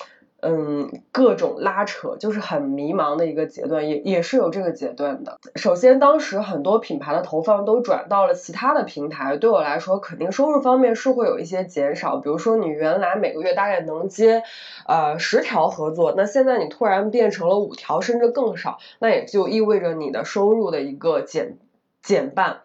[0.43, 5.39] 嗯，各种拉扯，就是很迷茫的一个阶段，也也是有这个阶段的。
[5.57, 12.17] 首先，当时很多品牌的投放都转到了其他的平台，对我来说，肯定收入方面是会有一些减少。
[12.17, 14.43] 比如说，你原来每个月大概能接
[14.87, 21.59] 呃十条合作，那现在你突然变成了五条，甚至更少，那也就意味着你的收入的一个减
[22.03, 22.61] 减半。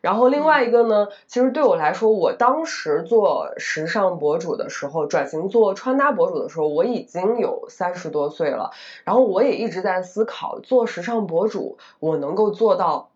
[0.00, 8.70] 然后另外一个呢，其实对我来说，我当时做时尚博主的时候，转型做穿搭博主的时候，我已经有三十多岁了。
[9.04, 13.10] 然后我也一直在思考，做时尚博主我能够做到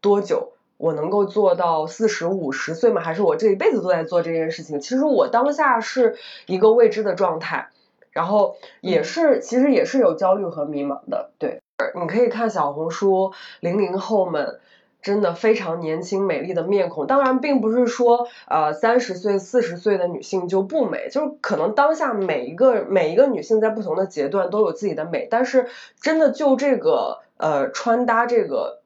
[0.00, 0.52] 多久？
[0.76, 3.00] 我能够做到四十五十岁吗？
[3.00, 4.78] 还是我这一辈子都在做这件事情？
[4.78, 7.70] 其实我当下是一个未知的状态，
[8.10, 11.30] 然后也是其实也是有焦虑和迷茫的。
[11.38, 11.62] 对，
[11.98, 14.60] 你可以看小红书零零后们。
[15.02, 25.68] 真的非常年轻美丽的面孔，当然并不是说呃三十岁四十岁的女性就不美，就是可能当下每一个每一个女性在不同的阶段都有自己的美，但是
[26.00, 28.82] 真的就这个呃穿搭这个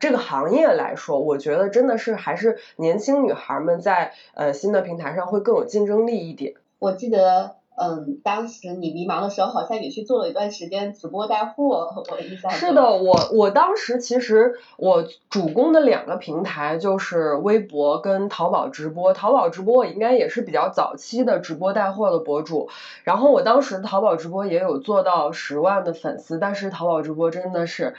[0.00, 6.54] 这个行业来说，我觉得真的是还是年轻女孩们在呃新的平台上会更有竞争力一点。
[6.78, 7.56] 我记得。
[7.76, 19.12] 嗯，当时你迷茫的时候，好像也去做了一段时间直播带货， 我印象是的，我我当时其实我主攻的两个平台就是微博跟淘宝直播。
[19.12, 22.68] 淘宝直播我应该也是比较早期的直播带货的博主，
[23.02, 27.94] 然后我当时淘宝直播也有做到十万的粉丝，但是淘宝直播真的是，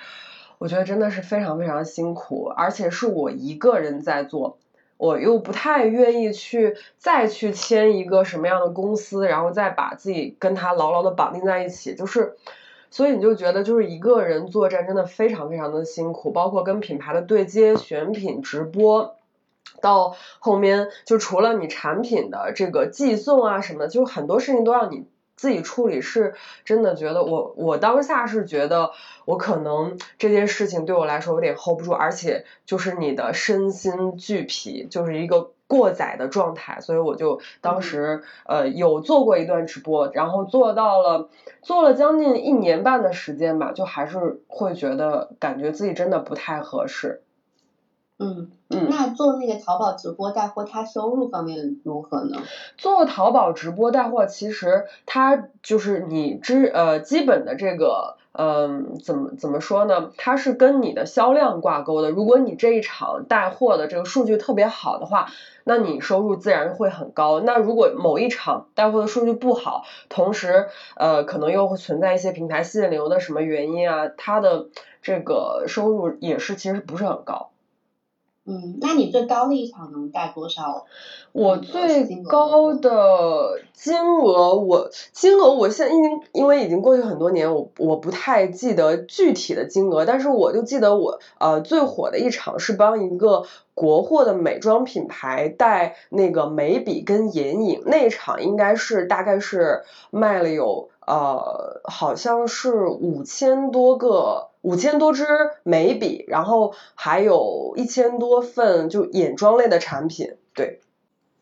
[0.58, 4.58] 我觉得真的是非常非常辛苦，而且是我一个人在做。
[4.98, 12.36] 我又不太愿意去再去签一个什么样的公司，然后再把自己跟他牢牢的绑定在一起，就是，
[12.90, 19.16] 所以你就觉得就是一个人作战真的非常非常的辛苦，包括跟品牌的对接、选品、直播，
[19.82, 25.08] 到后面就除了你产品的这个寄送啊什么的，就很多事情都要你。
[25.36, 26.34] 自己处理是
[26.64, 28.92] 真的觉得我我当下是觉得
[29.26, 41.30] 我可能这件事情对我来说有点 hold 不住，而且就是你的身心俱疲，就是一个过载的状态，所以我就当时呃有做过一段直播，然后做到了
[41.62, 47.24] 做了将近一年半的时间吧，就还是会觉得感觉自己真的不太合适。
[48.18, 52.38] 嗯嗯，那做那个淘宝直播带货，它收入方面如何呢？
[52.78, 60.12] 做淘宝直播带货，其实它就是你之呃基本的这个嗯怎么怎么说呢？
[60.18, 62.10] 它是跟你的销量挂钩的。
[62.10, 65.28] 如果你这一场带货的这个数据特别好的话，
[65.66, 67.42] 那你收入自然会很高。
[67.42, 74.68] 那如果某一场带货的数据不好，同时呃可能又会存在一些平台限流的什么原因啊，它的
[75.02, 77.50] 这个收入也是其实不是很高。
[78.48, 80.86] 嗯，那你最高的一场能带多少？
[81.32, 104.50] 我最高的金额，我金额，我现在因为因为已经过去很多年，我我不太记得具体的金额，但是我就记得我呃最火的一场是帮一个国货的美妆品牌带那个眉笔跟眼影，那场应该是大概是卖了有呃好像是五千多个。
[104.66, 105.28] 五千多支
[105.62, 110.82] 眉笔，然后还有一千多份就眼妆类的产品，对。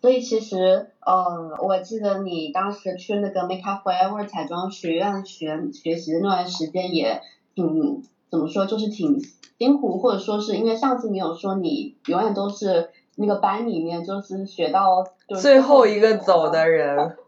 [0.02, 7.22] 所以其实，呃，我记得你当时去那个 Make Up Forever 彩妆学院学学习的那段时间也
[7.56, 9.22] 挺怎么说，就是挺
[9.58, 15.08] 辛苦，或者说是因为上次你有说你永远都是那个班里面，就是学到
[15.42, 17.16] 最后一个走的人。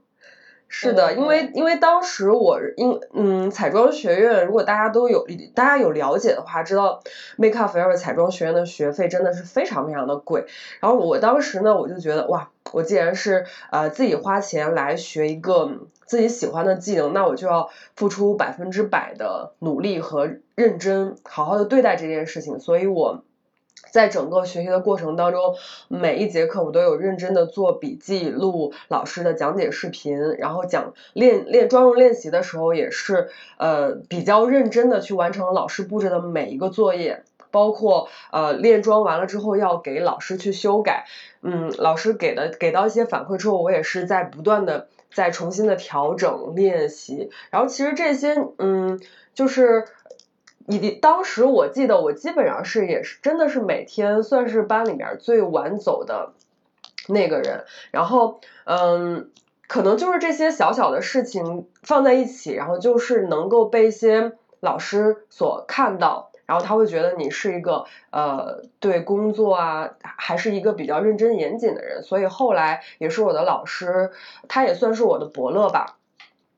[0.68, 7.02] 是的，因为因为当时我因嗯彩妆学院，如果大家都有大家有了解的话，知道
[7.38, 10.46] Make Up Forever 彩妆学院的学费真的是非常非常的贵。
[10.82, 15.72] 然后我当时呢，我就觉得哇，我既然是呃自己花钱来学一个
[16.06, 22.60] 自己喜欢的技能，那我就要付出百分之百的努力和认真，好好的对待这件事情。
[22.60, 23.24] 所以我。
[23.92, 25.56] 在整个学习的过程当中，
[25.88, 41.06] 每一节课我都有认真的做笔记、录老师的讲解视频，然后讲练练妆容练习的时候也是呃比较认真的去完成老师布置的每一个作业，包括呃练妆完了之后要给老师去修改，
[41.42, 49.00] 嗯，老师给的给到一些反馈之后，我也是在不断的在重新的调整练习，然后其实这些嗯
[49.34, 49.86] 就是。
[50.68, 56.34] 你当时我记得，我基本上是也是真的是每天算是班里面最晚走的
[57.08, 57.66] 那个人。
[57.92, 59.30] 然后，嗯，
[59.68, 72.02] 可能就是这些小小的事情放在一起，然后就是能够被一些老师所看到，然后他会觉得你是一个呃对工作啊还是一个比较认真严谨的人。
[72.02, 74.12] 所以后来也是我的老师，
[74.48, 75.98] 他也算是我的伯乐吧。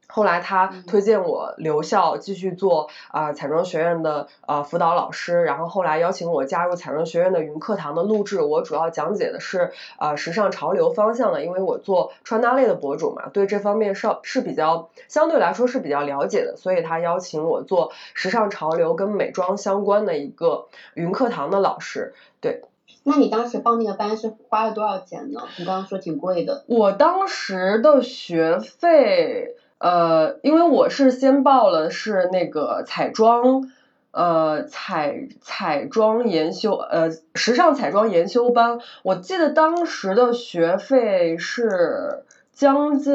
[0.09, 22.13] 后来他推荐我留校继续做啊彩妆学院的呃辅导老师，然后后来邀请我加入彩妆学院的云课堂的录制，我主要讲解的是呃时尚潮流方向的，因为我做穿搭类的博主嘛，对这方面是是比较相对来说是比较了解的，所以他邀请我做时尚潮流跟美妆相关的一个云课堂的老师。
[22.39, 22.63] 对，
[23.03, 25.41] 那你当时报那个班是花了多少钱呢？
[25.57, 26.63] 你刚刚说挺贵的。
[26.67, 29.55] 我当时的学费。
[29.79, 33.69] 呃，因为我是先报了是那个彩妆，
[34.09, 43.13] 呃彩彩妆研修，呃时尚彩妆研修班，我记得当时的学费是将近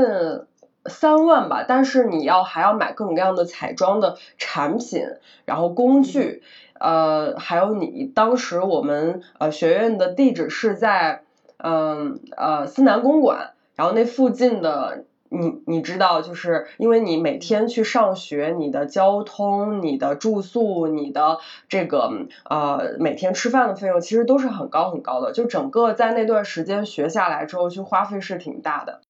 [0.87, 5.05] 三万吧，但是你要还要买各种各样的彩妆的产品，
[5.45, 6.45] 然后工具，
[6.79, 11.23] 呃还有你当时我们呃学院的地址是在
[11.57, 15.07] 嗯呃思南公馆，然后那附近的。
[15.33, 22.11] 你你知道，就是因为你每天去上学，你的交通、你的住宿、你的这个
[22.49, 25.33] 呃每天吃饭的费用，其实都是很高很高的。
[25.33, 29.01] 就整个在那段时间学下来之后，就花费是挺大的。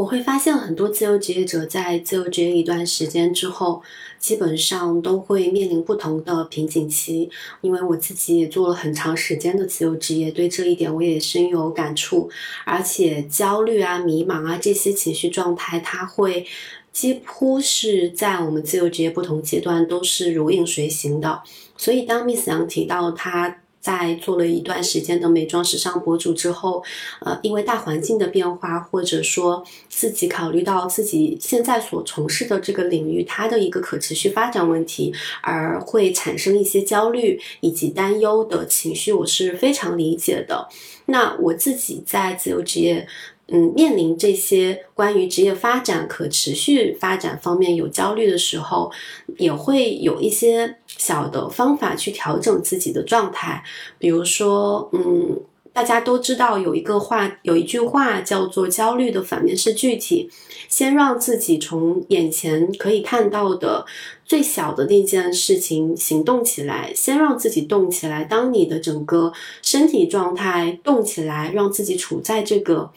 [0.00, 3.82] 我会发现很多自由职业者在自由职业一段时间之后，
[4.18, 7.28] 基本上都会面临不同的瓶颈期。
[7.60, 12.30] 因为我自己也做了很长时间的自由职业，对这一点我也深有感触。
[12.64, 16.46] 而且焦虑啊、迷茫啊这些情绪状态，它会
[16.94, 21.42] 几乎是在我们自由职业不同阶段都是如影随形的。
[21.76, 23.59] 所以当 Miss 杨提到他。
[23.80, 26.82] 在做了一段时间的美妆时尚博主之后，
[27.20, 35.12] 呃，因为大环境的变化，或者说自己考虑到自己现在所从事的这个领域它的一个可持续发展问题，
[35.42, 40.68] 而会产生一些焦虑以及担忧的情绪，我是非常理解的。
[41.06, 43.06] 那我自己在自由职业。
[43.52, 48.92] 嗯，面临这些关于职业发展、可持续发展方面有焦虑的时候，
[49.38, 53.64] 也会有一些小的方法去调整自己的状态。
[53.98, 55.40] 比如说，嗯，
[55.72, 60.30] 大家都知道有一个话，有一句话叫做“焦虑的反面是具体”。
[60.70, 63.84] 先让自己从眼前可以看到的
[64.24, 68.22] 最小的那件事情行动起来，先让自己动起来。
[68.22, 72.92] 当你的整个身体状态动起来，让自己处在这个。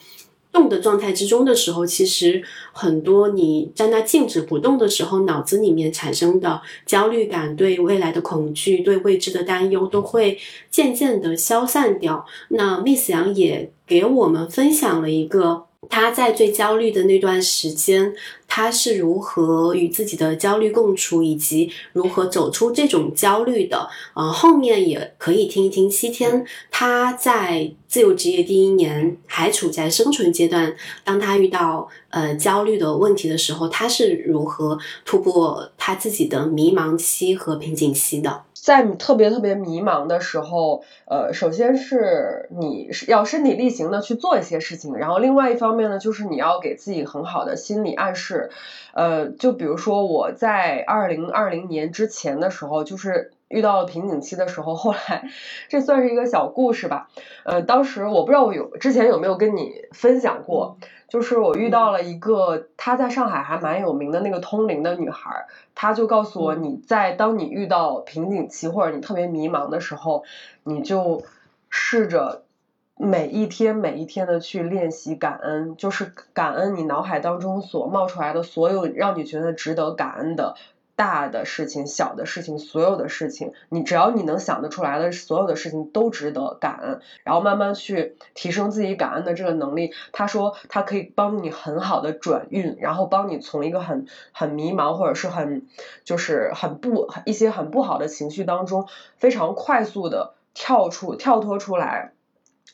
[0.54, 2.42] 动的状态之中的时候，其实
[2.72, 10.38] 很多你在那静止不动的时候，脑子里面产生的焦虑感、对未来的恐惧、对未知的担忧，都会
[10.70, 12.24] 渐渐的消散掉。
[12.48, 15.66] 那 Miss 杨也给我们分享了一个。
[15.90, 18.14] 他在最焦虑的那段时间，
[18.46, 23.88] 他是如何与自己的焦虑共处，以及如何走出这种焦虑的？
[24.14, 30.74] 呃，后面也可以听一听七天他在自由职业第一年还处在生存阶段，
[31.04, 38.42] 当他遇到呃焦虑的问题的时候，他是如何突破他自己的迷茫期和瓶颈期的。
[38.64, 48.48] 在你特别特别迷茫的时候，呃，首先是你是要身体力行的去做一些事情，然后另外一方面呢，就是你要给自己很好的心理暗示，
[48.94, 53.32] 呃，就比如说我在二零二零年之前的时候，就是。
[53.54, 55.30] 遇到了瓶颈期的时候，后来
[55.68, 57.08] 这算是一个小故事吧。
[57.44, 60.76] 呃，当时我不知道我有之前有没有跟你分享过，
[61.08, 70.24] 就是我遇到了一个她在上海还蛮有名的那个通灵的女孩，她就告诉我，你在当你遇到瓶颈期或者你特别迷茫的时候，
[70.64, 71.22] 你就
[71.70, 72.42] 试着。
[72.96, 80.54] 每一天每一天的去练习感恩，就是感恩你脑海当中所冒出来的所有让你觉得值得感恩的
[80.96, 89.92] 大的事情、小的事情、所有的事情，你只要你能想得出来的所有的事情都值得感恩，然后慢慢去提升自己感恩的这个能力。
[90.12, 95.66] 他说他可以帮助你很好的转运，然后帮你从一个很很迷茫或者是很
[96.04, 98.86] 就是很不一些很不好的情绪当中
[99.16, 102.12] 非常快速的跳出跳脱出来。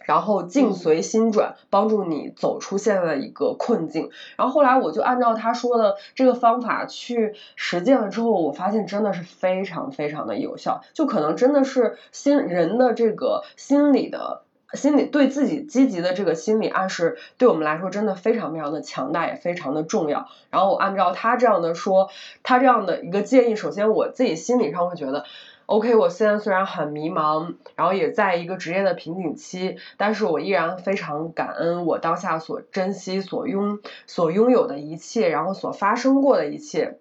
[0.05, 4.11] 然后境随心转，帮助你走出现在的一个困境。
[4.36, 10.82] 然后后来我就按照他说的这个方法去实践了之后，我发现真的是非常非常的有效。
[10.94, 14.42] 就可能真的是心人的这个心理的
[14.72, 20.28] 心理对自己积极的这个心理暗示，对我们来说真的非常非常的强大，也非常的重要。
[20.51, 22.09] 然后我按照他这样的说，
[22.42, 25.24] 他这样的一个建议，首先我自己心理上会觉得。
[25.70, 36.98] OK，我现在虽然很迷茫，然后也在一个职业的瓶颈期，但是我依然非常感恩我当下所珍惜、所拥、所拥有的一切，然后所发生过的一切，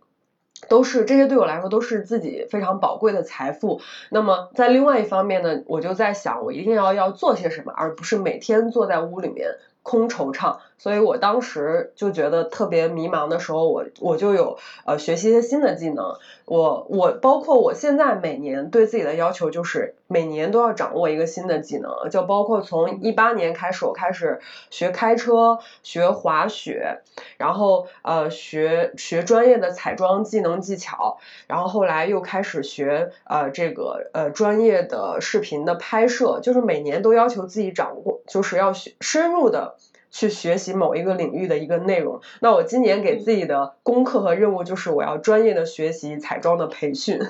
[0.68, 3.82] 都是这些对我来说都是自己非常宝贵的财富。
[4.12, 9.56] 那么在另外一方面呢，我就在想，我一定要要做些什么，而不是每天坐在屋里面。
[9.82, 16.16] 空惆怅，所以我当时就觉得特别迷茫的时候，我我就有呃学习一些新的技能。
[16.46, 24.40] 我我包括我现在每年对自己的要求就是每年都要掌握一个新的技能，就包括从一八年开始，我开始
[24.72, 27.02] 学开车、学滑雪，
[27.38, 39.76] 然后呃学学专业的彩妆技能技巧，然后后来又开始学呃这个呃专业的视频的拍摄，就是每年都要求自己掌握，就是要学深入的。
[40.12, 42.22] 去学习某一个领域的一个内容。
[42.42, 47.22] 那我今年给自己的功课和任务就是，我要专业的学习彩妆的培训。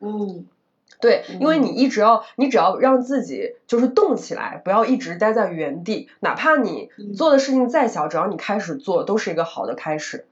[0.00, 0.46] 嗯，
[1.00, 6.08] 对，因为你一直要，你只要让自己就是动起来，不要一直待在原地。
[6.20, 10.27] 哪怕你做的事情再小，只要你开始做，都是一个好的开始。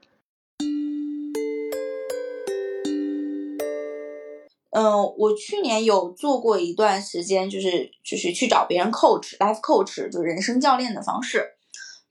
[4.77, 11.55] 嗯，我去年有做过一段时间，就是就是去找别人 coach，life coach，就是人生教练的方式。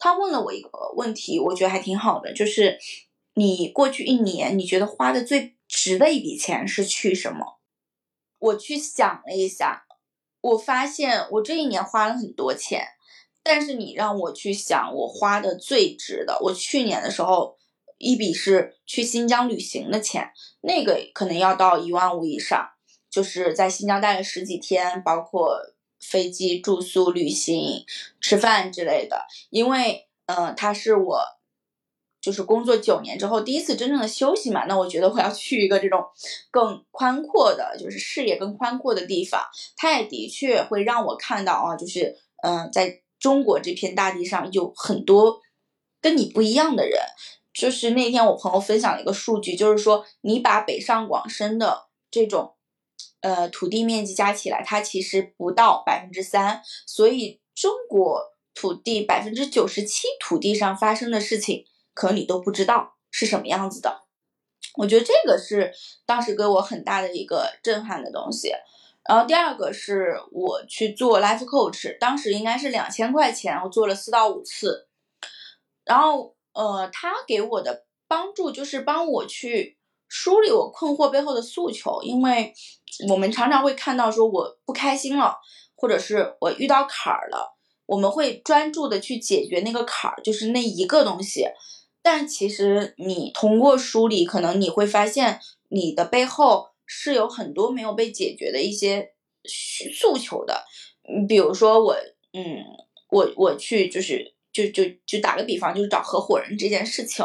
[0.01, 2.77] 他问了我一个问题，我觉得还挺好的，就是
[3.35, 7.61] 你过去一年你觉得花的最值的一笔钱是去什么？
[8.41, 9.85] 我去想了一下，
[10.41, 12.85] 我发现我这一年花了很多钱，
[13.45, 17.56] 但是你让我去想我花的最值的，我去年的时候。
[17.99, 20.31] 一笔是去新疆旅行的钱，
[20.61, 22.69] 那个可能要到一万五以上，
[23.11, 25.59] 就是在新疆待了十几天，包括
[25.99, 27.85] 飞机、住宿、旅行、
[28.21, 29.27] 吃饭之类的。
[29.51, 31.21] 因为，嗯，他是我
[32.21, 36.05] 就是工作九年之后第一次真正的休息嘛，那我觉得我要去一个这种
[36.51, 39.43] 更宽阔的，就是视野更宽阔的地方。
[39.77, 45.41] 他也的确会让我看到啊，就是，嗯，在中国这片大地上有很多
[46.03, 47.01] 跟你不一样的人。
[47.57, 52.55] 就是那天我朋友分享了一个数据，就是说你把北上广深的这种，
[53.23, 64.03] 呃土地面积加起来，它其实不到百分之三，所以中国土地百分之九十七土地上发生的事情，可能你都不知道是什么样子的。
[64.75, 65.73] 我觉得这个是
[66.05, 68.53] 当时给我很大的一个震撼的东西。
[69.09, 74.89] 然后第二个是我去做 life coach，当时应该是两千块钱，我做了四到五次，
[75.87, 76.36] 然后。
[76.57, 79.77] 呃，他给我的帮助就是帮我去
[80.09, 82.55] 梳理我困惑背后的诉求，因为
[83.11, 85.37] 我们常常会看到说我不开心了，
[85.77, 87.55] 或者是我遇到坎儿了，
[87.85, 91.45] 我们会专注的去解决那个坎儿，就是那一个东西。
[92.01, 95.39] 但其实你通过梳理，可能你会发现
[95.69, 99.13] 你的背后是有很多没有被解决的一些
[99.45, 100.65] 诉求的。
[101.03, 101.95] 嗯，比如说我，
[102.33, 102.65] 嗯，
[103.11, 104.36] 我我去就是。
[104.57, 107.23] 就就就打个比方，就是找合伙人这件事情，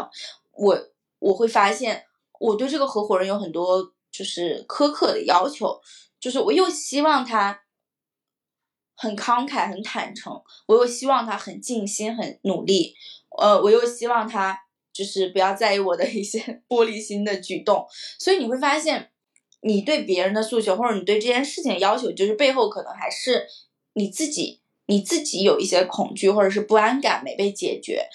[0.52, 0.78] 我
[1.20, 2.04] 我会发现
[2.42, 5.80] 我对这个合伙人有很多就是苛刻的要求，
[6.20, 7.62] 就是我又希望他
[8.98, 12.94] 很慷慨、很坦诚，我又希望他很尽心、很努力，
[13.38, 14.58] 呃，我又希望他
[14.92, 17.88] 就是不要在意我的一些 玻璃心的举动，
[18.20, 19.10] 所以你会发现，
[19.62, 23.48] 你对别人的诉求或者你对这件事情的要求，就是背后可能还是
[23.94, 24.61] 你自己。
[24.88, 28.08] 你自己有一些恐惧或者是不安感没被解决，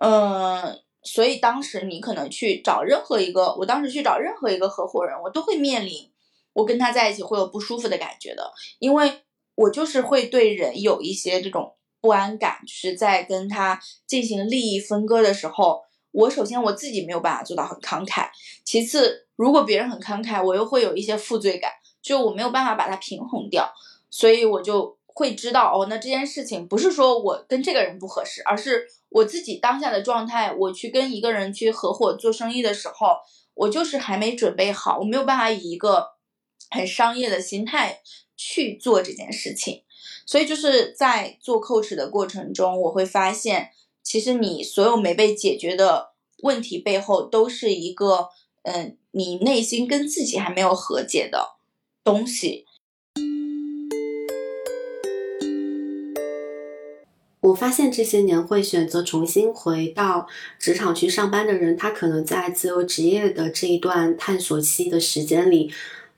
[0.00, 6.10] 嗯，所以当时你可能去找任何一个，我当时去找任何一个合伙人，我都会面临
[6.52, 9.22] 我跟他在一起会有不舒服的感觉的，因为
[9.54, 18.28] 我就是会对人有一些这种不安感，是在跟他进行利益分割的时候，我首先我自己没有办法做到很慷慨，
[18.64, 21.70] 其次如果别人很慷慨，我又会有一些负罪感，
[22.02, 23.72] 就我没有办法把它平衡掉，
[24.10, 33.16] 所以我就会知道哦，那这件事情不是说我跟这个人不合适，而是我自己当下的状态，我去跟一个人去合伙做生意的时候，
[33.54, 36.12] 我就是还没准备好，我没有办法以一个。
[36.70, 38.00] 很商业的心态
[38.36, 39.84] 去做这件事情，
[40.26, 43.70] 所以就是在做 coach 的过程中，我会发现，
[44.02, 48.30] 其实你所有没被解决的问题背后，都是一个，
[48.62, 51.54] 嗯，你内心跟自己还没有和解的
[52.02, 52.66] 东西。
[57.44, 60.26] 我发现这些年会选择重新回到
[60.58, 65.70] 职场去上班的人，他可能在自由职业的这一段探索期的时间里。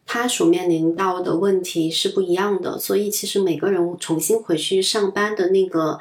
[0.06, 5.98] 他所面临到的问题是不一样的，所以其实每个人重新回去上班的那个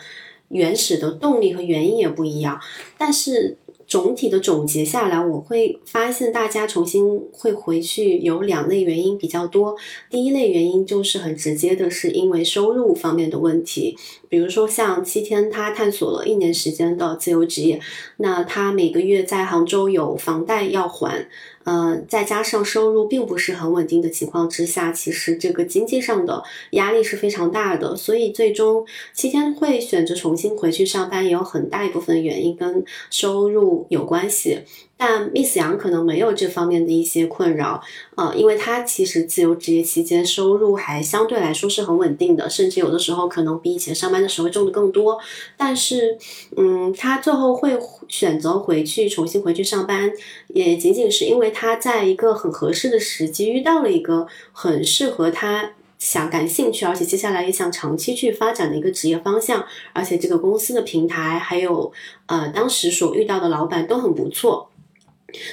[0.49, 2.61] 原始的动力和原因也不一样，
[2.95, 3.57] 但是。
[3.95, 9.73] 总体的总结下来，我会发现大家重新会回去有两类原因比较多。
[10.09, 13.97] 第一类原因就是很直接的，是因为收入方面的问题。
[14.27, 17.79] 比如说像七天，他探索了一年时间的自由职业，
[18.17, 21.29] 那他每个月在杭州有房贷要还，
[21.65, 26.41] 呃，再加上收入并不是很稳定的情况之下，其实这个经济上的
[26.71, 27.93] 压力是非常大的。
[27.97, 33.65] 所以最终七天会选择重新回去上班，也有很大一部分原因跟收入。
[33.89, 34.59] 有关系，
[34.97, 37.81] 但 Miss 杨可能没有这方面的一些困扰，
[38.15, 45.19] 呃，因为她其实自由职业期间收入还相对来说是很稳定的，甚至有的时候可能比以前上班的时候挣的更多。
[45.57, 46.17] 但是，
[46.55, 47.77] 嗯，她最后会
[48.07, 50.11] 选择回去重新回去上班，
[50.47, 55.71] 也仅仅是因为她在一个很合适的时机遇到了一个很适合她。
[55.97, 61.91] 想感兴趣，而且接下来也想长期去发展的一个职业方向，而且这个公司的平台还有
[62.27, 64.69] 呃当时所遇到的老板都很不错，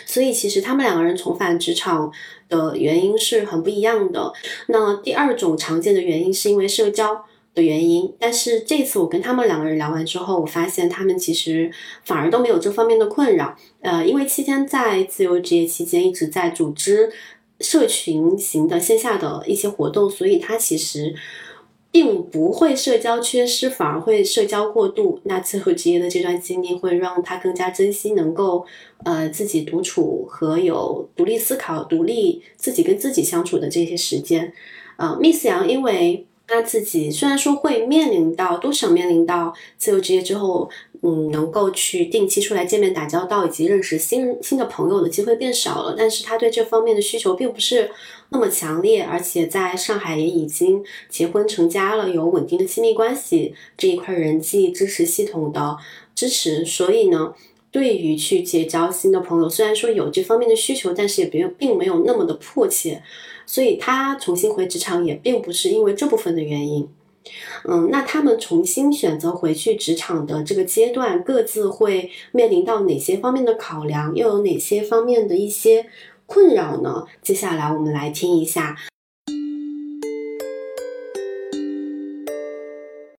[0.06, 2.12] 所以其实他们两个人重返职场
[2.48, 4.32] 的原因是很不一样的。
[4.68, 7.24] 那第二种常见的原因是因为社交
[7.54, 11.70] 的原因，但是这次我跟他们两个人聊完之后，我发现他们其实
[12.04, 13.56] 反而都没有这方面的困扰。
[13.80, 17.12] 呃，因为期间在自由职业期间一直在组织。
[17.60, 21.14] 社群型的线下的一些活动，所以他其实
[21.92, 25.20] 并不会社交缺失，反而会社交过度。
[25.24, 28.64] 那自由职业的这段经历会让他更加珍惜能够
[29.04, 34.52] 呃自己独处和有独立思考、独立自己跟自己相处的这些时间。
[34.96, 40.68] 呃，Miss 杨因为他自己虽然说会面临到多少面临到自由职业之后。
[41.04, 45.96] 嗯，能够去定期出来见面打交道，以及认识新新的朋友的机会变少了。
[45.98, 47.90] 但是他对这方面的需求并不是
[48.32, 55.76] 那么强烈，而且在上海也已经结婚成家了，有稳定的亲密关系这一块人际支持系统的
[56.14, 56.64] 支持。
[56.64, 57.34] 所以呢，
[57.70, 63.02] 对于去结交新的朋友，虽然说有这方面的需求，但是也并并没有那么的迫切。
[63.44, 66.88] 所以他重新回职场也并不是因为这部分的原因。
[67.68, 75.86] 嗯，那他们重新选择回去职场的这个阶段，各自会面临到哪些方面的考量，又有哪些方面的一些
[76.32, 77.04] 困扰呢？
[77.20, 78.74] 接下来我们来听一下。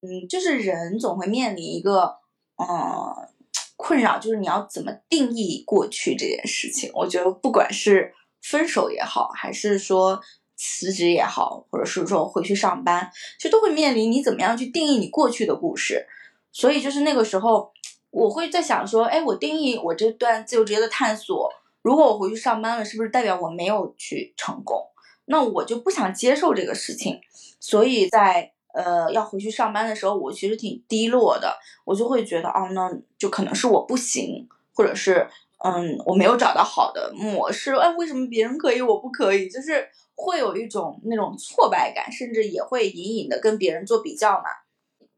[0.02, 2.16] 嗯，就是人总会面临一个
[2.56, 3.30] 呃
[3.76, 6.90] 困扰，就是你要怎么定义过去这件事情。
[6.96, 10.20] 我觉得不管是分手也好，还是说。
[10.56, 16.08] 辞职也好，或者是说回去上班，其实都会面临你怎么样去定义你过去的故事。
[16.54, 17.74] 所以就是那个时候，
[18.12, 21.52] 我会在想说，哎，我定义我这段自由职业的探索，
[21.84, 24.84] 如果我回去上班了，是不是代表我没有去成功？
[25.26, 27.22] 那我就不想接受这个事情。
[27.60, 31.56] 所以在呃要回去上班的时候，我其实挺低落的，
[31.86, 35.28] 我就会觉得，哦，那就可能是我不行，或者是
[35.64, 37.76] 嗯我没有找到好的模式。
[37.76, 39.48] 哎，为什么别人可以，我不可以？
[39.48, 39.88] 就是。
[40.16, 44.44] 会有一种那种挫败感，甚至也会隐隐的跟别人做比较嘛。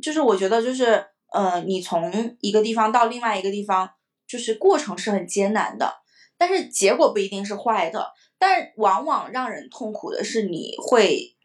[0.01, 2.09] 就是我觉得，就是呃，你从
[2.39, 3.89] 一个地方到另外一个地方，
[4.25, 5.95] 就是过程是很艰难的，
[6.37, 8.11] 但是结果不一定是坏的。
[8.37, 11.35] 但往往让人痛苦的是，你会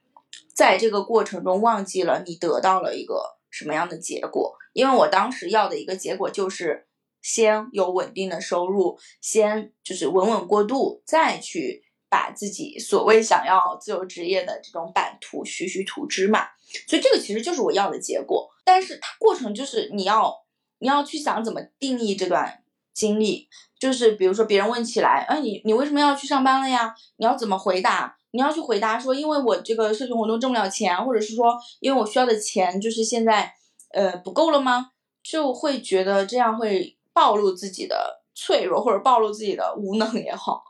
[0.54, 4.56] 在这个过程中忘记了你得到了一个什么样的结果。
[4.72, 6.86] 因为我当时要的一个结果就是
[7.22, 11.84] 先有稳定的收入，先就是稳稳过渡，再去。
[12.12, 16.40] 把自己所谓想要自由职业的这种版图徐徐图之嘛，
[16.88, 18.50] 所以这个其实就是我要的结果。
[18.64, 20.34] 但是它过程就是你要
[20.80, 23.48] 你要去想怎么定义这段经历，
[23.80, 26.94] 就是比如说别人问起来，哎，你你为什么要去上班了呀？
[27.16, 28.14] 你要怎么回答？
[28.32, 33.52] 你要去回答说，因为我这个社群活动挣不了钱，或者是说，因为我需要的钱就是现在
[33.92, 34.90] 呃不够了吗？
[35.22, 40.62] 就会觉得这样会暴露自己的脆弱，或者暴露自己的无能也好。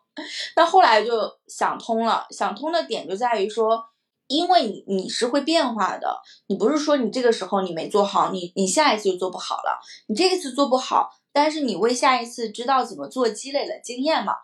[0.55, 1.11] 但后来就
[1.49, 3.83] 想通了，想通的点就在于说，
[4.27, 9.79] 因为你你是会变化的，你不是说你这个时候你没做好，你你下一次就做不好了。
[10.09, 14.35] 你这一次做不好，但是你为下一次知道怎么做积累了经验嘛。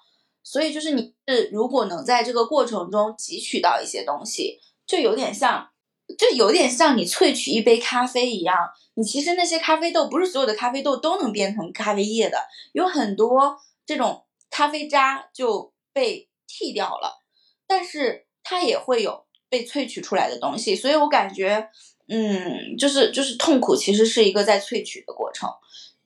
[0.43, 5.68] 所以就是你是如果能在这个过程中汲取到一些东西，就有点像，
[6.16, 8.57] 就有点像你萃取一杯咖啡一样。
[8.95, 12.39] 你其实那些咖啡豆不是所有的咖啡豆都能变成咖啡液的，
[12.72, 17.24] 有很多这种咖啡渣就被剔掉了，
[17.66, 20.76] 但是它也会有被萃取出来的东西。
[20.76, 21.68] 所以我感觉，
[22.09, 25.51] 嗯，就是就是痛苦其实是一个在萃取的过程，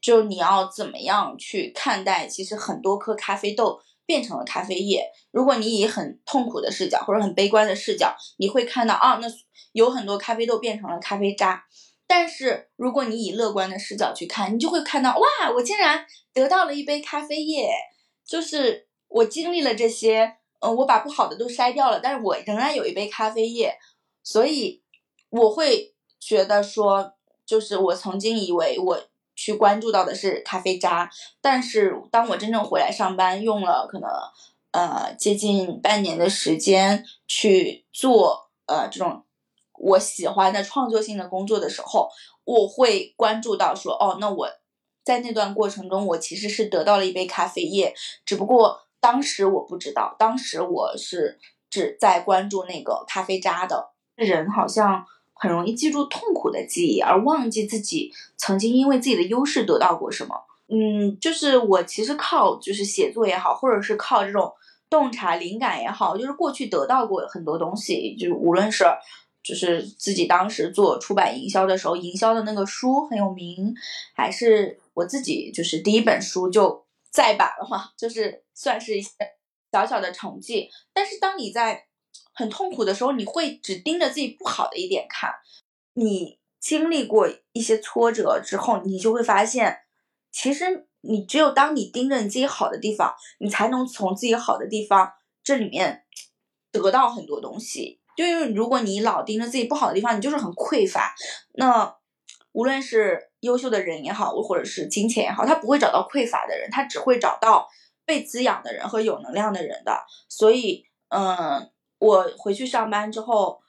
[0.01, 3.81] 就你要怎么样去看待，其实很多颗咖啡豆。
[4.07, 5.09] 变成了咖啡液。
[5.31, 9.29] 如果你以很痛苦的视角或者很悲观的视角，你会看到啊，那
[9.71, 11.65] 有很多咖啡豆变成了咖啡渣。
[12.09, 17.71] 但是如果你以乐观的视角去看，你就会看到哇，我竟然得到了一杯咖啡液。
[18.27, 23.79] 就是我经历了这些，嗯，我把不好的都筛掉了，但是我仍然有一杯咖啡液。
[24.25, 24.83] 所以
[25.29, 27.13] 我会觉得说，
[27.47, 29.10] 就是我曾经以为我。
[29.41, 31.11] 去关注到的是咖啡渣，
[31.41, 34.11] 但是当我真正回来上班，用了可能
[34.73, 39.25] 呃接近半年的时间去做呃这种
[39.79, 42.11] 我喜欢的创作性的工作的时候，
[42.45, 44.47] 我会关注到说，哦，那我
[45.03, 47.95] 在那段过程中，我其实是得到了一杯咖啡液，
[48.27, 51.39] 只不过当时我不知道，当时我是
[51.71, 55.07] 只在关注那个咖啡渣的人，好像。
[55.41, 60.37] 很容易记住痛苦的记忆，而忘记自己曾经因为自己的优势得到过什么。
[60.69, 64.53] 嗯，就是我其实靠就是写作也好，或者是靠这种
[64.91, 68.15] 洞察灵感也好，就是过去得到过很多东西。
[68.17, 68.85] 就是无论是
[69.43, 73.75] 就是自己当时做出版营销的时候，营销的那个书很有名，
[74.15, 79.11] 还是我自己就是第一本书就再版了嘛，就是算是一些
[79.73, 80.69] 小小的成绩。
[80.93, 81.87] 但是当你在
[82.33, 85.31] 很痛苦的时候，你会只盯着自己不好的一点看。
[85.95, 89.81] 你经历过一些挫折之后，你就会发现，
[90.31, 95.13] 其实你只有当你盯着你自己好的地方，你才能从自己好的地方
[95.43, 96.05] 这里面
[96.71, 98.01] 得到很多东西。
[98.17, 101.15] 就因为如果你老盯着自己不好的地方，你就是很匮乏。
[101.55, 101.97] 那
[102.53, 107.69] 无论是优秀的人也好，或者是金钱也好，他不会找到匮乏的人，他只会找到
[108.07, 110.05] 被滋养的人和有能量的人的。
[110.29, 111.71] 所以，嗯。
[112.01, 113.61] 我回去上班之后，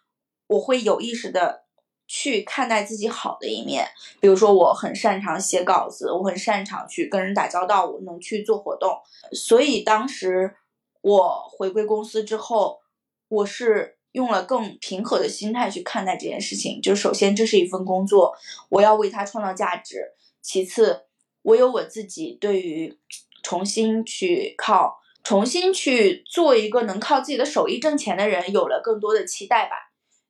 [0.47, 1.65] 我会有意识的
[2.07, 3.86] 去看待自己好的一面，
[4.19, 8.97] 比如说我很擅长写稿子，我很擅长去跟人打交道，我能去做活动。
[9.34, 10.55] 所以当时
[11.01, 12.79] 我回归公司之后，
[13.27, 16.82] 我是用了更平和的心态去看待这件事情。
[16.82, 18.34] 就首先这是一份工作，
[18.69, 19.97] 我要为它创造价值；
[20.41, 21.03] 其次，
[21.41, 22.97] 我有我自己对于
[23.43, 25.01] 重新去靠。
[25.24, 29.76] 重新去做一个能靠自己的手艺挣钱的人，有了更多的期待吧。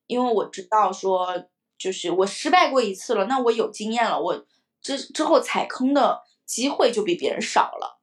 [0.08, 1.46] 因为我知道说，
[1.78, 4.46] 就是我失败过一次了，那我有经验了，我
[4.82, 8.01] 之之后踩坑的机会就比别人少了。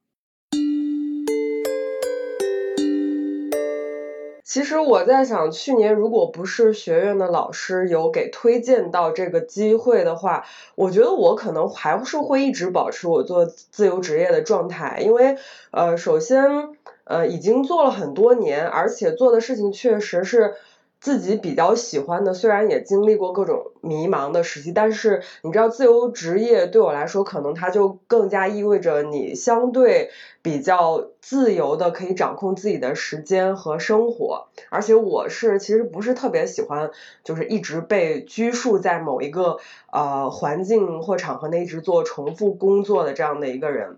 [4.49, 10.43] 其实我在想，去年如果不是学院的老师有给推荐到这个机会的话，
[10.73, 15.37] 我觉得我可能还是会一直保持我做自由职业的状态，因为
[15.69, 16.49] 呃，首先
[17.03, 20.55] 呃已经做了很多年，而且做的事情确实是。
[20.99, 30.09] 自己比较喜欢的，虽然也经历过各种迷茫的时期，但是你知道，自由职业对我来说，可能它就更加意味着你相对
[30.41, 34.47] 比较自由的，可以掌控自己的时间和生活。
[34.69, 36.91] 而且我是其实不是特别喜欢，
[37.23, 39.57] 就是一直被拘束在某一个
[39.91, 43.97] 呃环境或场合内，一直做重复工作的这样的一个人。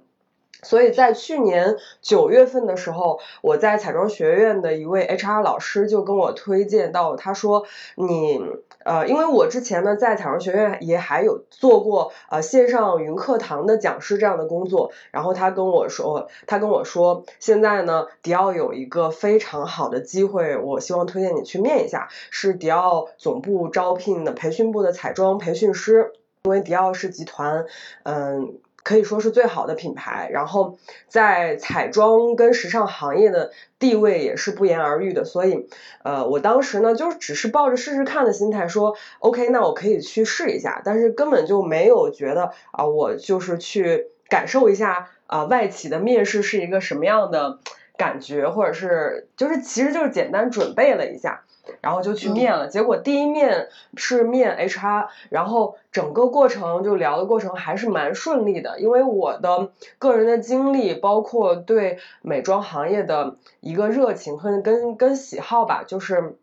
[0.64, 8.40] 所以在去年九月份的时候，我在彩妆学院的一位 HR 老师就跟我推荐到，他说你
[8.84, 27.66] 呃，因为我之前呢在彩妆学院也还有做过呃线上云课堂的讲师这样的工作，然后他跟我说，他跟我说现在呢迪奥有一个非常好的机会，我希望推荐你去面一下，是迪奥总部招聘的培训部的彩妆培训师，因为迪奥是集团，
[28.04, 28.60] 嗯。
[28.84, 30.78] 可以说是最好的品牌，然后
[31.08, 35.68] 在彩妆跟时尚行业的地位也是不言而喻的，所以
[36.04, 47.60] 呃，我当时呢就只是抱着试试看的心态说，OK，那我可以去试一下，但是根本就没有觉得啊，我就是去感受一下啊外企的面试是一个什么样的
[47.98, 51.44] 感觉，或者是就是其实就是简单准备了一下。
[51.80, 66.38] 然后就去面了，结果第一面是面 HR，然后整个过程就聊的过程还是蛮顺利的，因为我的个人的经历，包括对美妆行业的一个热情和跟跟喜好吧，就是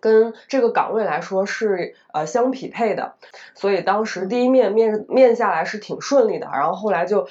[0.00, 3.14] 跟这个岗位来说是呃相匹配的，
[3.54, 7.28] 所以当时第一面面面下来是挺顺利的，然后后来就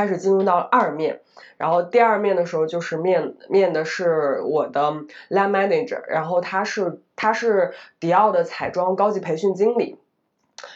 [0.00, 1.20] 开始进入到二面。
[1.58, 4.92] 然后第二面的时候就是面面的是我的
[5.28, 9.98] line manager，然后他是他是迪奥的彩妆高级培训经理，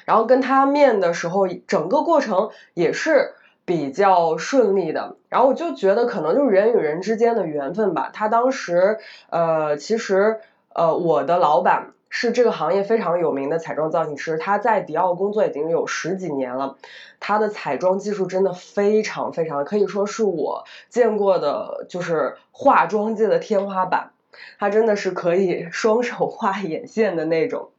[0.05, 3.33] 然后跟他面的时候，整个过程也是
[3.64, 5.16] 比较顺利的。
[5.31, 8.11] 然后我就觉得可能就是人与人之间的缘分吧。
[8.12, 8.99] 他当时
[9.31, 10.39] 呃，其实
[10.75, 11.93] 呃，我的老板。
[12.17, 16.77] 是这个行业非常有名的彩妆造型师，他在迪奥工作已经有十几年了，
[17.19, 24.12] 他的彩妆技术真的非常非常，可以说是我见过的，就是化妆界的天花板。
[24.61, 27.71] 他真的是可以 双手画眼线的那种。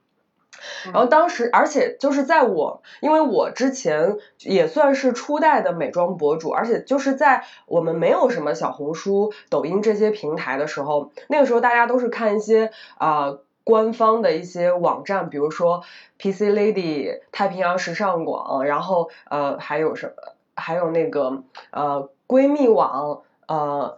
[0.84, 13.38] 然后当时，而且就是在我，因为我之前也算是初代的美妆博主，而且就是在我们没有什么小红书、抖音这些平台的时候，那个时候大家都是看一些啊。
[13.66, 15.84] 官方的一些网站，比如说
[16.20, 20.13] PC Lady、太平洋时尚广，然后呃还有什么，
[20.55, 23.97] 还有那个呃闺蜜网，呃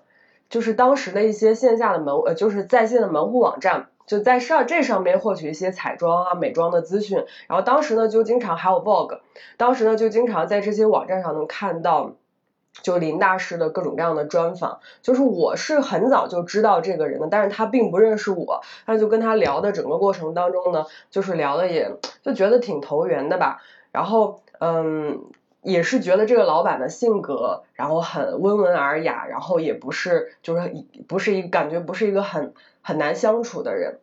[0.49, 7.26] 就是当时的一些线下的门呃就是在线的门户网站，就在上这上面获取一些彩妆啊美妆的资讯。
[7.47, 9.20] 然后当时呢就经常还有 blog，
[9.57, 12.13] 当时呢就经常在这些网站上能看到。
[12.82, 23.62] 就林大师的各种各样的专访，就是我是很早就知道这个人的，但是他并不认识我，那就跟他聊的整个过程当中呢，就是聊的也就觉得挺投缘的吧，
[23.92, 25.26] 然后嗯，
[25.62, 30.72] 也是觉得这个老板的性格，然后很温文尔雅，然后也不是就是
[31.08, 34.00] 不是一感觉不是一个很很难相处的人，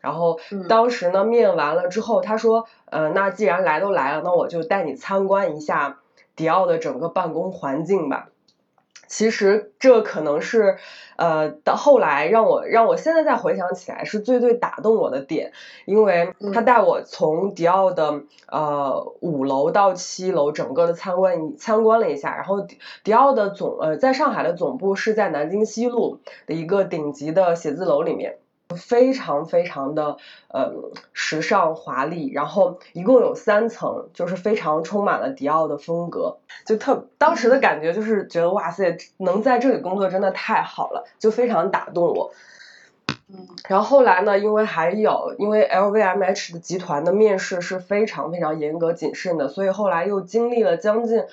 [0.00, 0.38] 然后
[0.68, 5.98] 当时呢面完了之后，他说，呃，那既然来都来了，那我就带你参观一下。
[6.36, 8.28] 迪奥的整个办公环境吧，
[9.06, 10.78] 其实这可能是
[11.16, 15.52] 呃到后来让我让我现在再回想起来是最最打动我的点，
[15.84, 22.66] 因为他带我从迪奥的呃五楼到七楼整个的参观参观了一下，然后
[23.04, 28.38] 迪奥的总呃在上海的总部是在南京西路的一个顶级的写字楼里面。
[28.74, 30.16] 非常非常的
[30.48, 30.72] 呃
[31.12, 42.32] 时尚华丽，然后一共有三层，就是非常充满了迪奥的风格，就特当时的感觉就是觉得哇塞，能在这里工作真的太好了，就非常打动我。
[43.34, 51.24] 嗯，然后后来呢，因为还有因为 LVMH 的集团的面试是非常非常严格谨慎的，所以后来又经历了将近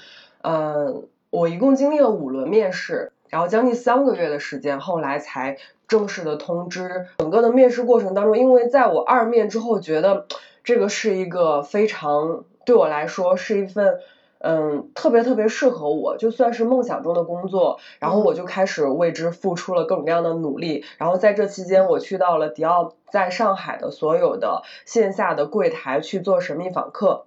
[0.41, 5.57] 嗯，我一共经历了五轮面试，然后将近三个月的时间，后来才。
[5.89, 10.27] 正式的通知，整个的面试过程当中，因为在我二面之后，觉得
[10.63, 13.97] 这个是一个非常对我来说是一份
[14.37, 27.25] 嗯特别特别适合我，就算是梦想中的工作，然后我就开始为之付出了各种各样的努力，然后在这期间，我去到了迪奥在上海的所有的线下的柜台去做神秘访客。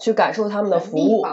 [0.00, 1.24] 去感受他们的服务，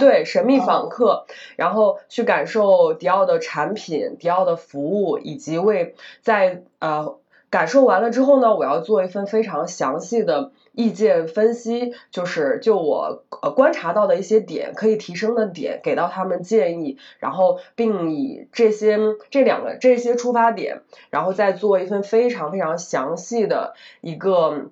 [0.00, 7.16] 对神秘访客，然后去感受迪奥的产品、迪奥的服务，以及为在呃
[7.50, 18.98] 感受完了之后呢，我要做一份非常详细的意见分析，就是就我呃观察到的一些点可以提升的点，给到他们建议，然后并以这些
[19.30, 24.70] 这两个这些出发点，然后再做一份非常非常详细的一个。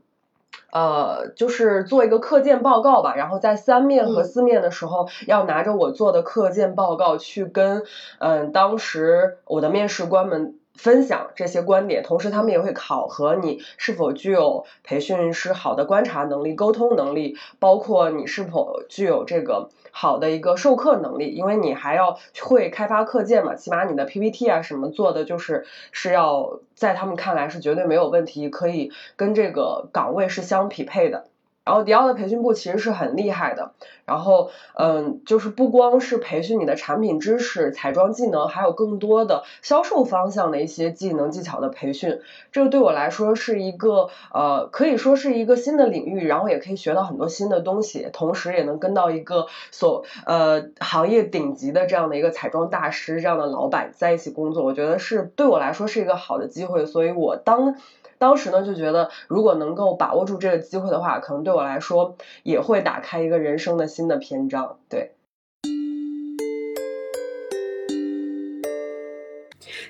[0.72, 7.82] 呃，就是做一个课件报告吧，然后在三面和四面的时候，要拿着我做的课件报告去跟
[8.18, 19.70] 嗯当时我的面试官们分享这些观点，同时他们也会考核你是否具有培训师好的观察能力、沟通能力，包括你是否具有这个。
[19.94, 31.26] 好的一个授课能力，因为你还要会开发课件嘛，起码你的 PPT 啊什么做的就是是要在他们看来是绝对没有问题，可以跟这个岗位是相匹配的。
[31.64, 33.70] 然后迪奥的培训部其实是很厉害的，
[34.04, 42.20] 然后嗯，就是不光是培训你的产品知识、彩妆技能，还有更多的销售方向的一些技能技巧的培训。
[42.50, 57.76] 这个对我来说是一个呃，可以说是一个新的领域，然后也可以学到很多新的东西，同时也能跟到一个所呃行业顶级的这样的一个彩妆大师这样的老板在一起工作，我觉得是对我来说是一个好的机会，所以我当。
[58.22, 64.78] 当时呢，就觉得如果能够把握住这个机会的话，可能对我来说也会打开一个人生的新的篇章。
[64.88, 65.10] 对。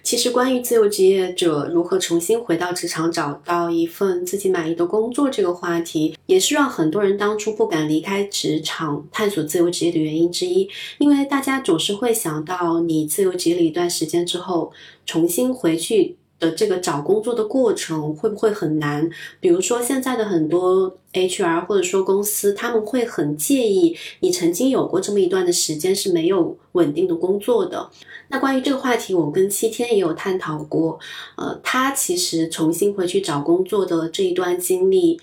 [0.02, 10.66] 其实，关于自由职业者如何重新回到职场，找到一份自己满意的工作这个话题，也是让很多人当初不敢离开职场、探索自由职业的原因之一。
[10.96, 14.72] 因为大家总是会想到，你自由职业了一段时间之后，
[15.04, 16.16] 重新回去。
[16.42, 19.08] 的这个找工作的过程会不会很难？
[19.38, 27.88] 比如说现在的很多 HR 或者说公司，他们会很介意你曾经有过这么一段的时间是没有稳定的工作的。
[28.28, 30.98] 那关于这个话题，我跟七天也有探讨过。
[31.36, 35.20] 呃，他其实重新回去找工作的这一段经历，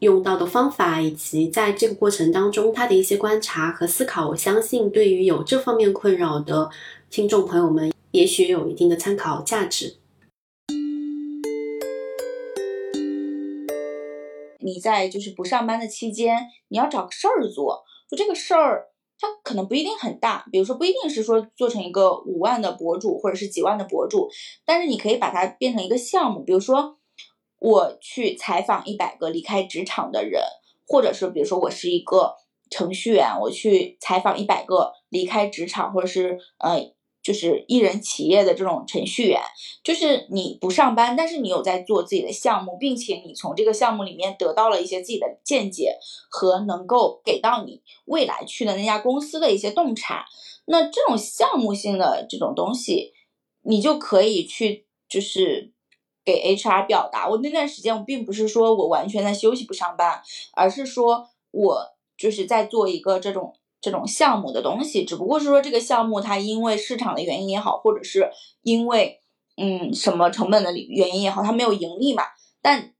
[0.00, 6.68] 用到的方法，以及在这个过程当中他的一些观察和思考，我相信对于有这方面困扰的
[7.10, 9.94] 听众朋友们，也许有一定的参考价值。
[14.68, 18.88] 你在就是不上班的期间，你要找个事儿做，就这个事儿，
[19.18, 24.28] 它可能不一定很大，比如说不一定是说做成一个五万的博主或者是几万的博主，
[24.66, 26.98] 但是你可以把它变成一个项目，比如说
[27.58, 30.42] 我去采访一百个离开职场的人，
[30.86, 32.34] 或者是比如说我是一个
[32.70, 36.92] 程序员，我去采访一百个离开职场或者是呃。
[37.22, 39.40] 就是艺人企业的这种程序员，
[39.84, 45.98] 就是你不上班，但是你有在做自己的项目，并且你从这个项目里面得到了一些自己的见解
[46.30, 50.24] 和能够给到你未来去的那家公司的一些洞察。
[50.64, 53.12] 那这种项目性的这种东西，
[53.62, 55.72] 你就可以去就是
[56.24, 57.28] 给 HR 表达。
[57.28, 60.22] 我那段时间我并不是说我完全在休息不上班，
[60.54, 61.78] 而是说我
[62.16, 63.54] 就是在做一个这种。
[63.80, 68.30] 这种项目的东西，只不过是说这个项目它因为市场的原因也好，或者是
[68.62, 69.20] 因为
[69.56, 72.24] 嗯什么成本的原因也好，它没有盈利嘛。
[72.60, 72.94] 但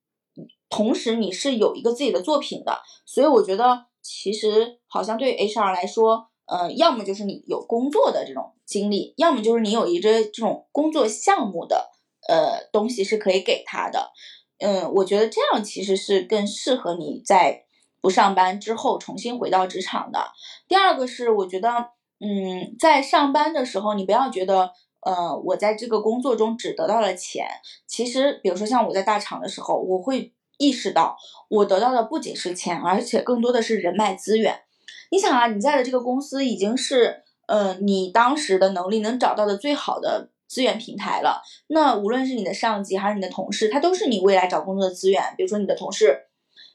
[0.68, 11.91] 同时你是有一个自己的作品的，所以我觉得其实好像对 HR 来说，呃，要么就是你有工作的这种经历，要么就是你有一个这种工作项目的
[12.29, 14.12] 呃东西是可以给他的。
[14.59, 17.64] 嗯，我觉得这样其实是更适合你在。
[18.01, 20.32] 不上班之后重新回到职场的。
[20.68, 21.68] 第二个是，我觉得，
[22.20, 24.70] 嗯，在上班的时候，你不要觉得，
[25.01, 27.46] 呃，我在这个工作中只得到了钱。
[27.86, 31.16] 其实，比如说像我在大厂的时候，我会意识到，
[31.49, 34.61] 我得到的不仅是钱，而且更多的是人脉资源。
[35.11, 41.42] 你想啊，你在的这个公司已经是，呃，你当时的能力能找到的最好的资源平台了。
[41.66, 45.34] 那无论是你的上级还是你的同事，他都是你未来找工作的资源。
[45.36, 46.26] 比如说你的同事。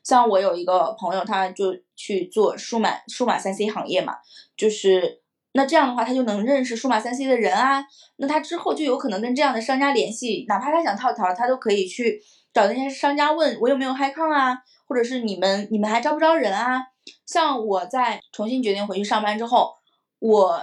[0.03, 4.17] 像我有一个朋友，他就去做数码数码三 C 行业嘛，
[4.57, 5.21] 就是
[5.53, 7.85] 那这样的话，他就能认识数码三 C 的人啊，
[8.17, 12.21] 那他之后就有可能跟这样的商家联系，哪怕他想套槽，他都可以去
[12.53, 16.83] 找那些商家问我有没有 h i c o n 啊，或者是你们你们还招不招人啊？
[17.25, 19.73] 像我在重新决定回去上班之后，
[20.19, 20.61] 我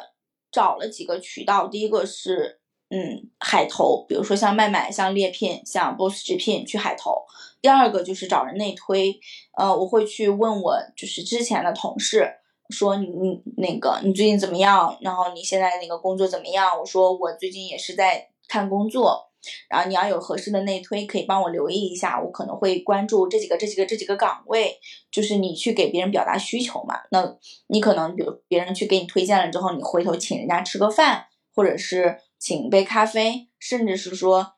[0.53, 2.59] 找了几个渠道，第一个是。
[2.93, 7.25] 嗯，海投，比如说像麦麦、像猎聘、像 Boss 直聘去海投。
[7.61, 9.19] 第二个就是找人内推，
[9.57, 12.29] 呃，我会去问我就是之前的同事，
[12.71, 14.97] 说你你那个你最近怎么样？
[15.01, 16.79] 然后你现在那个工作怎么样？
[16.79, 19.31] 我说我最近也是在看工作，
[19.69, 24.79] 然后你要有合适的内推，可以帮我留意一下，我可能会关注这几个这几个这几个岗位，
[25.11, 26.97] 就是你去给别人表达需求嘛。
[27.11, 27.37] 那
[27.69, 32.19] 你可能比如别人去给你推荐了之后，你回头请人家吃个饭，或者是。
[32.43, 34.55] 请杯咖啡，甚至是说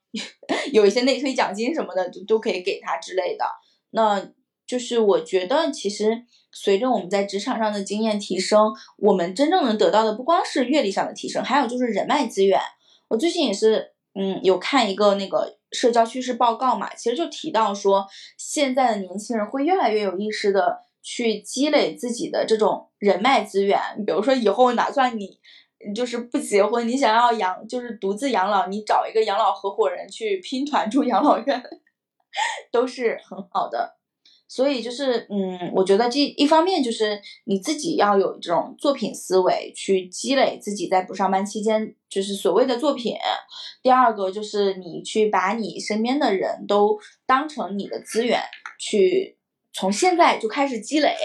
[0.71, 3.45] 有一些内推奖金什么的，都都可以给他之类的。
[3.91, 4.31] 那
[4.67, 12.61] 就是我觉得，其实随着我们在职场上的经验提升，我们真正能得到的不光是阅历上的提升，还有就是人脉资源。
[13.09, 18.07] 我最近也是，嗯，有看一个那个社交趋势报告嘛，其实就提到说，
[18.39, 23.79] 现在的年轻人会越来越有意识的去积累自己的这种人脉资源。
[24.07, 25.39] 比如说以后哪算你。
[25.95, 31.63] 就是不结婚，你想要养，就是独自养老，你找一个养老合伙人去拼团住养老院，
[32.71, 33.99] 都是很好的。
[34.47, 43.17] 所以就是，嗯，我觉得这一方面就是你自己要有这种作品思维，去积累自己在不上班期间就是所谓的作品。
[43.83, 48.43] 第二个就是你去把你身边的人都当成你的资源，
[48.79, 49.39] 去
[49.73, 51.17] 从现在就开始积累，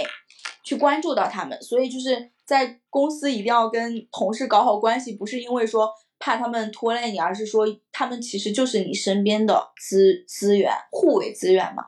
[0.64, 1.62] 去关注到他们。
[1.62, 2.32] 所以就是。
[2.48, 11.88] 在公司一定要跟同事搞好关系，不是因为说怕他们拖累你，而是说他们其实就是你身边的资资源，互为资源嘛。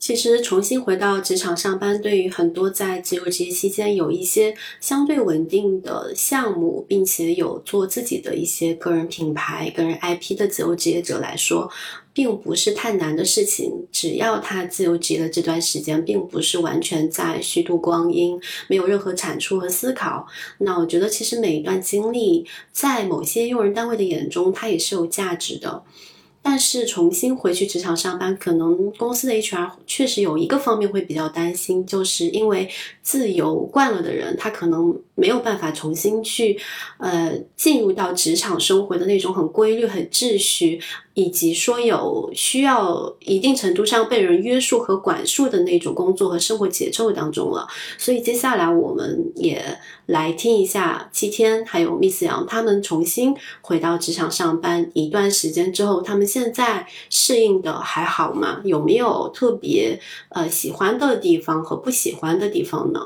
[0.00, 11.70] 其实重新回到职场上班，对于很多在自由职业期间有一些相对稳定的项目，并且有做自己的一些个人品牌、个人 IP 的自由职业者来说。
[12.16, 13.86] 并不是太难的事情。
[13.92, 20.26] 只要他自由职业的这段时间，并不是完全在虚度光阴，没有任何产出和思考，
[20.60, 25.82] 那我觉得其实每一段经历，在某些用人单位的眼中，它也是有价值的。
[26.40, 32.70] 但是重新回去职场上班，可能公司的 HR 确实有一个方面会比较担心，就是因为
[33.02, 36.56] 自由惯了的人，他可能没有办法重新去，
[36.98, 40.80] 呃，进入到职场生活的那种很规律、很秩序。
[41.16, 47.66] 以及说有需要一定程度上被人约束和管束的那种工作和生活节奏当中了，
[47.96, 58.60] 所以接下来我们也来听一下七天还有 Miss 杨他们重新回到职场上班一段时间之后，他们现在适应的还好吗？
[58.64, 59.98] 有没有特别
[60.28, 63.00] 呃喜欢的地方和不喜欢的地方呢？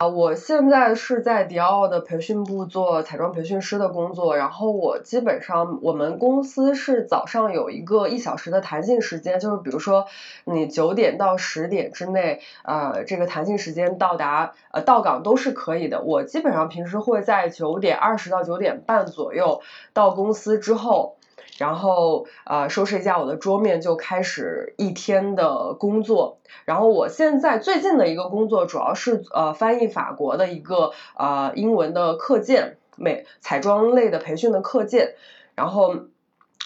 [0.00, 10.06] 啊，我现在是在迪奥的培训部做彩妆培训师的工作，然后我基本上我们公司是早上有一个一小时的弹性时间，就是比如说
[10.44, 16.00] 你九点到十点之内，呃，这个弹性时间到达呃到岗都是可以的。
[16.00, 19.60] 我基本上平时会在九点二十到九点半左右
[19.92, 21.16] 到公司之后。
[21.58, 26.38] 然后呃收拾一下我的桌面，就开始一天的工作。
[26.64, 35.14] 然后我现在最近的一个工作主要是呃翻译法国的一个呃英文的课件，美彩妆类的培训的课件。
[35.54, 35.94] 然后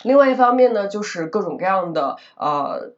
[0.02, 2.92] 另外一方面呢，就是各种各样的呃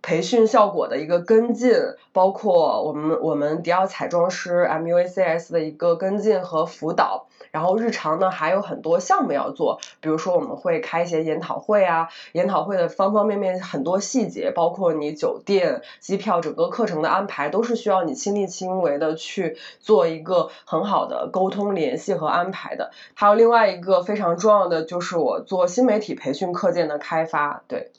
[0.00, 1.72] 培训效果的一个跟进，
[2.12, 7.26] 包括我们我们迪奥彩妆师 MUACS 的一个跟进和辅导。
[7.52, 22.90] 然后日常呢还有很多项目要做，比如说我们会开一些研讨会啊，研讨会的方方面面很多细节，包括你酒店、机票、整个课程的安排，都是需要你亲力亲为的去做一个很好的沟通、联系和安排的。
[23.14, 27.92] 还有另外一个非常重要的就是我做新媒体培训课件的开发，对。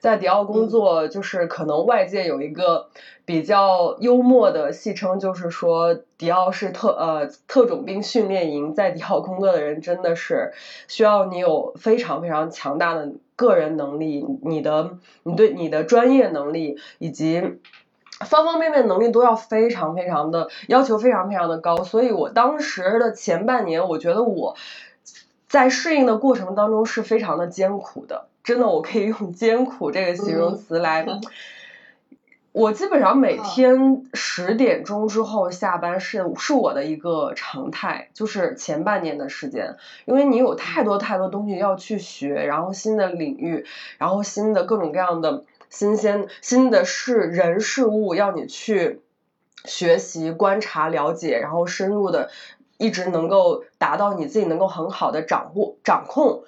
[0.00, 2.88] 在迪奥工作，就是可能外界有一个
[3.24, 8.74] 比较幽默的戏称，就是说迪奥是特呃特种兵训练营。
[8.74, 10.52] 在迪奥工作的人真的是
[10.88, 17.58] 需要你有非常非常强大的个人能力，你的你对你的专业能力以及
[18.26, 21.82] 方方面面能力都要非常非常的要求非常非常的高。
[21.82, 24.56] 所以我当时的前半年，我觉得我
[25.48, 28.26] 在适应的过程当中是非常的艰苦的。
[28.44, 31.06] 真的，我可以用艰苦这个形容词来。
[32.52, 43.66] 我基本上每天十点钟之后下班是是我的一个常态，就是前半年的时间，因为你有太多太多东西要去学，然后新的领域，
[43.98, 49.00] 然后新的各种各样的新鲜新的事人事物要你去
[49.64, 52.30] 学习、观察、了解，然后深入的
[52.78, 56.44] 一直能够达到你自己能够很好的掌握掌控。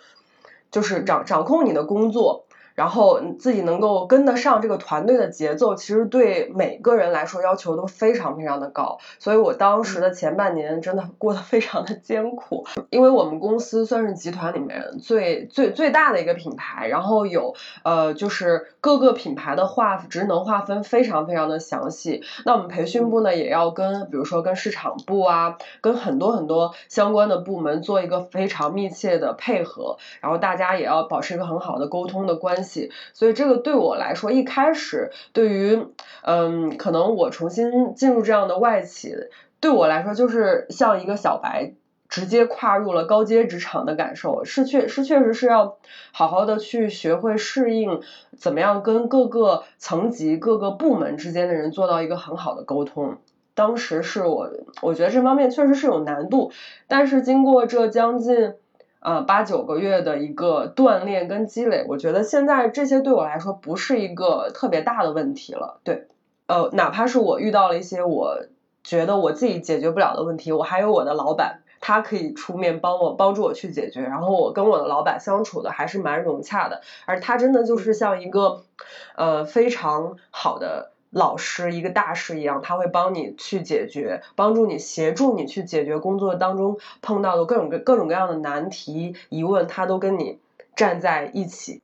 [0.70, 2.45] 就是掌掌控你的工作。
[2.77, 8.98] 然后你自己能够跟得上这个团队的节奏，其实对每个人来说要求都非常非常的高。
[9.19, 22.23] 所以我当时的前半年真的 过得非常的艰苦，因为我们公司算是集团里面最最最大的一个品牌，然后有呃就是各个品牌的划职能划分非常非常的详细。
[22.44, 32.65] 那我们培训部呢也要跟比如说跟市场部啊，跟很多很多相关的部门做一个非常密切的配合，然后大家也要保持一个很好的沟通的关系。
[33.12, 35.86] 所以这个对我来说，一开始对于
[36.22, 39.14] 嗯，可能我重新进入这样的外企，
[39.60, 41.72] 对我来说就是像一个小白
[42.09, 45.78] 直接跨入了高阶职场的感受，是确是确实是要
[46.12, 48.01] 好好的去学会适应，
[48.36, 53.18] 怎么样跟各个层级、各个部门之间的人做到一个很好的沟通。
[53.55, 54.51] 当时是我
[54.82, 56.52] 我觉得这方面确实是有难度，
[56.88, 58.55] 但是经过这将近。
[59.07, 65.78] 呃，八九个月的一个锻炼跟积累，我觉得现在这些对我来说不是一个特别大的问题了。
[65.85, 66.09] 对，
[66.49, 68.37] 呃，哪怕是我遇到了一些我
[68.83, 74.01] 觉得我自己解决不了的问题，我还有我的老板，他可以出面帮我帮助我去解决。
[74.01, 78.65] 然后我跟我的老板相处的还是蛮融洽的，而他真的就是像一个
[79.15, 80.91] 呃非常好的。
[81.16, 90.38] 老师一个大师一样，他会帮你去解决，帮助你协助你去解决工作当中碰到的各种各各种各样的难题疑问，他都跟你
[90.76, 91.80] 站在一起。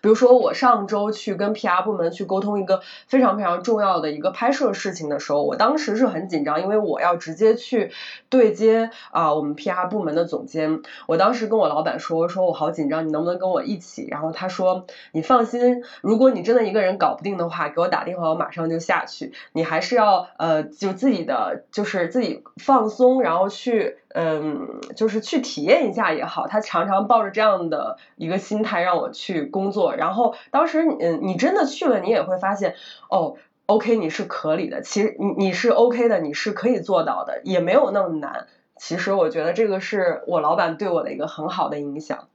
[0.00, 7.90] 比如说，我上周去跟 PR 部门去沟通一个非常非常重要的一个拍摄事情的时候，我当时是很紧张，因为我要直接去
[8.28, 10.82] 对接啊我们 PR 部门的总监。
[11.06, 14.06] 我当时跟我老板说，说我好紧张，你能不能跟我一起？
[14.10, 19.32] 然后他说，你放心，如果你真的一个人搞不定的话，给我打电话，我马上就下去。
[19.52, 26.46] 你还是要呃就自己的就是自己放松，然后去嗯，就是去体验一下也好。
[26.46, 32.74] 他常常抱着这样的一个心态让我去工作，然后当时嗯，你真的去了，你也会发现
[33.08, 38.48] 哦，OK，你是可以的，其实你你是 OK 的，你是可以做到的，也没有那么难。
[38.76, 42.28] 其实我觉得这个是我老板对我的一个很好的影响。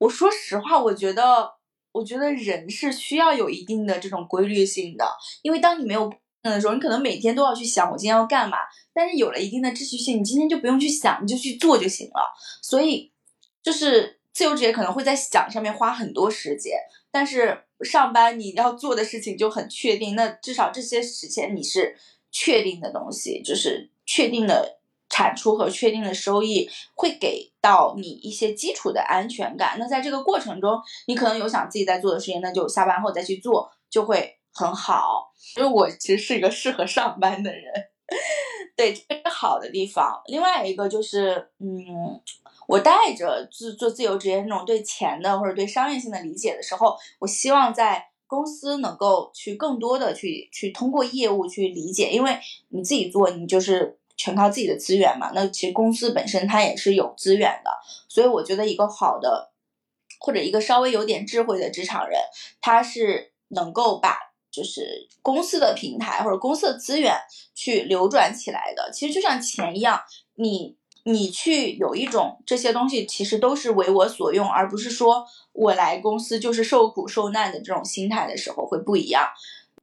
[0.00, 1.52] 我说实话，我觉得，
[1.92, 5.06] 我觉得人是需要有一定的这种规律性的，
[5.42, 6.12] 因为当你没有
[6.50, 8.58] 的时候，你可能每天都要去想我今天要干嘛。
[8.92, 12.34] 但是有了一定的秩序性，你今天就不用去想，你就去做就行了。
[12.62, 13.12] 所以，
[13.62, 16.78] 就是自由职业可能会在想上面花很多时间，
[17.10, 20.14] 但是上班你要做的事情就很确定。
[20.14, 21.96] 那至少这些时间你是
[22.30, 24.76] 确定的东西，就是确定的。
[25.08, 29.76] 产出和确定的收益会给到你一些基础的安全感。
[29.78, 35.32] 那在这个过程中，你可能有想自己在做的事情，那就下班后再去做，就会很好。
[35.56, 37.72] 因为我其实是一个适合上班的人，
[38.76, 40.20] 对，这是好的地方。
[40.26, 42.20] 另外一个就是，嗯，
[42.66, 52.38] 我带着自做自由职业那种对钱的或者对商业性的理解的时候，我希望在公司能够去更多的去去通过业务去理解，因为
[52.70, 53.98] 你自己做，你就是。
[54.18, 57.70] 全靠自己的资源嘛，那其实公司本身它也是有资源的，
[58.08, 59.52] 所以我觉得一个好的
[60.18, 62.18] 或者一个稍微有点智慧的职场人，
[62.62, 64.16] 他是能够把
[64.56, 67.14] 就是公司的平台或者公司的资源
[67.54, 68.90] 去流转起来的。
[68.90, 70.00] 其实就像钱一样，
[70.36, 79.28] 你你去有一种这些东西其实都是为我所用，而不是说我来公司就是受苦受难的这种心态的时候会不一样，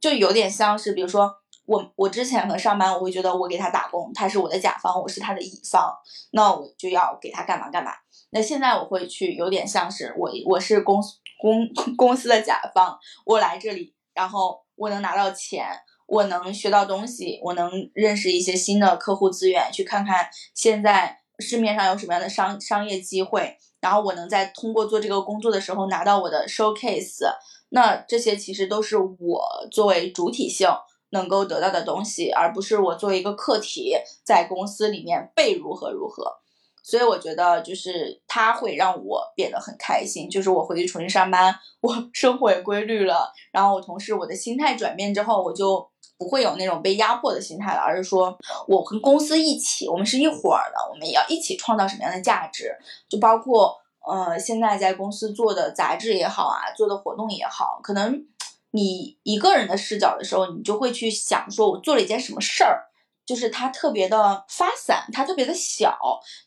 [0.01, 1.35] 就有点像是比如说。
[1.65, 5.95] 我我之前和上班，我会觉得我给他打工，他是我的甲方，我是他的乙方，
[6.31, 7.93] 那我就要给他干嘛干嘛。
[8.31, 11.01] 那现在我会去有点像是我我是公
[11.39, 15.65] 公公司的甲方，我来这里，然后我能拿到钱，
[16.07, 27.25] 我能学到东西，我能认识一些新的客户资源，去看看现在市面上有什么样的商商业机会，然后我能在通过做这个工作的时候拿到我的 showcase。
[27.69, 30.67] 那这些其实都是我作为主体性。
[31.13, 33.93] 能够得到的东西，而不是我作为一个客体
[34.23, 36.39] 在公司里面被如何如何，
[36.84, 40.30] 所以我觉得就是它会让我变得很开心。
[40.30, 48.38] 就是我回去重新上班，我 生活也规律了，然后我同时我的心态转变之后，我就不会有那种被压迫的心态了，而是说
[48.68, 52.77] 我跟公司一起，我们是一伙儿的，我们也要一起创造什么样的价值，
[53.10, 58.26] 就包括呃现在在公司做的杂志也好啊，做的活动也好，可能。
[58.76, 62.85] 你一个人的视角的时候，你就会去想说，我做了一件什么事儿，
[63.25, 65.97] 就是它特别的发散，它特别的小。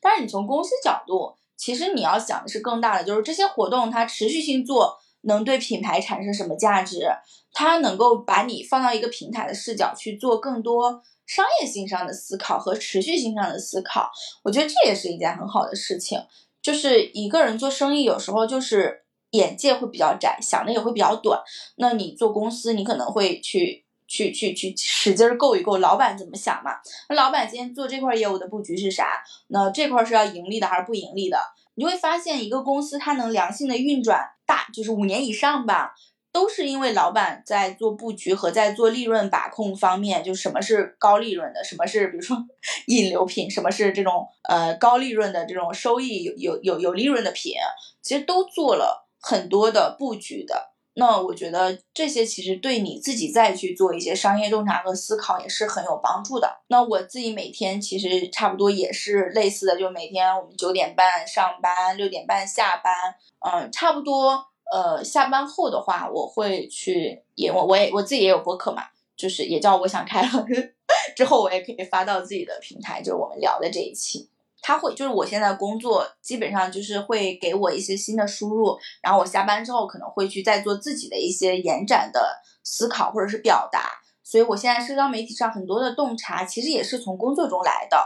[0.00, 7.08] 但是你从公司角度，其实你要想的是更大的，就是这些活动它持续性做，能对品牌产生什么价值？
[7.52, 14.10] 它能够把你放到一个平台的视角去做更多商业性上的思考和持续性上的思考。
[14.42, 16.18] 我觉得这也是一件很好的事情。
[16.60, 19.02] 就是一个人做生意，有时候就是。
[19.32, 21.38] 眼界会比较窄，想的也会比较短。
[21.76, 26.72] 那你做公司，你可能会去去去去使劲够一够，老板怎么想嘛？
[27.08, 29.22] 那老板今天做这块业务的布局是啥？
[29.48, 31.38] 那这块是要盈利的还是不盈利的？
[31.74, 35.94] 你就会发现，一个公司它能良性的运转大，就是五年以上吧，
[36.32, 42.36] 都是因为老板在做布局和在做利润把控方面，就什么是高利润的，什么是比如说
[42.88, 47.52] 引流品，什么是这种呃高利润的这种收益有有有有利润的品，
[48.00, 49.04] 其实都做了。
[49.18, 56.62] 很多的布局的，那我觉得这些其实对你自己再去做一些商业洞察和思考也是很有帮助的。
[56.68, 62.94] 那我自己每天其实差不多也是类似的，就每天我们九点半上班，六点半下班，
[63.40, 64.42] 嗯，差不多。
[64.72, 68.82] 呃，下班后的话，我会去也我我也我自己也有博客嘛，
[69.16, 70.44] 就是也叫我想开了，
[71.14, 74.28] 之后我也可以发到自己的平台，就是我们聊的这一期。
[74.62, 82.20] 他会就是我现在工作基本上就是会给我一些新的输入，然后我下班之后可能会去再做自己的一些延展的
[82.64, 83.92] 思考或者是表达，
[84.22, 87.96] 所以我现在社交媒体上很多的洞察其实也是从工作中来的。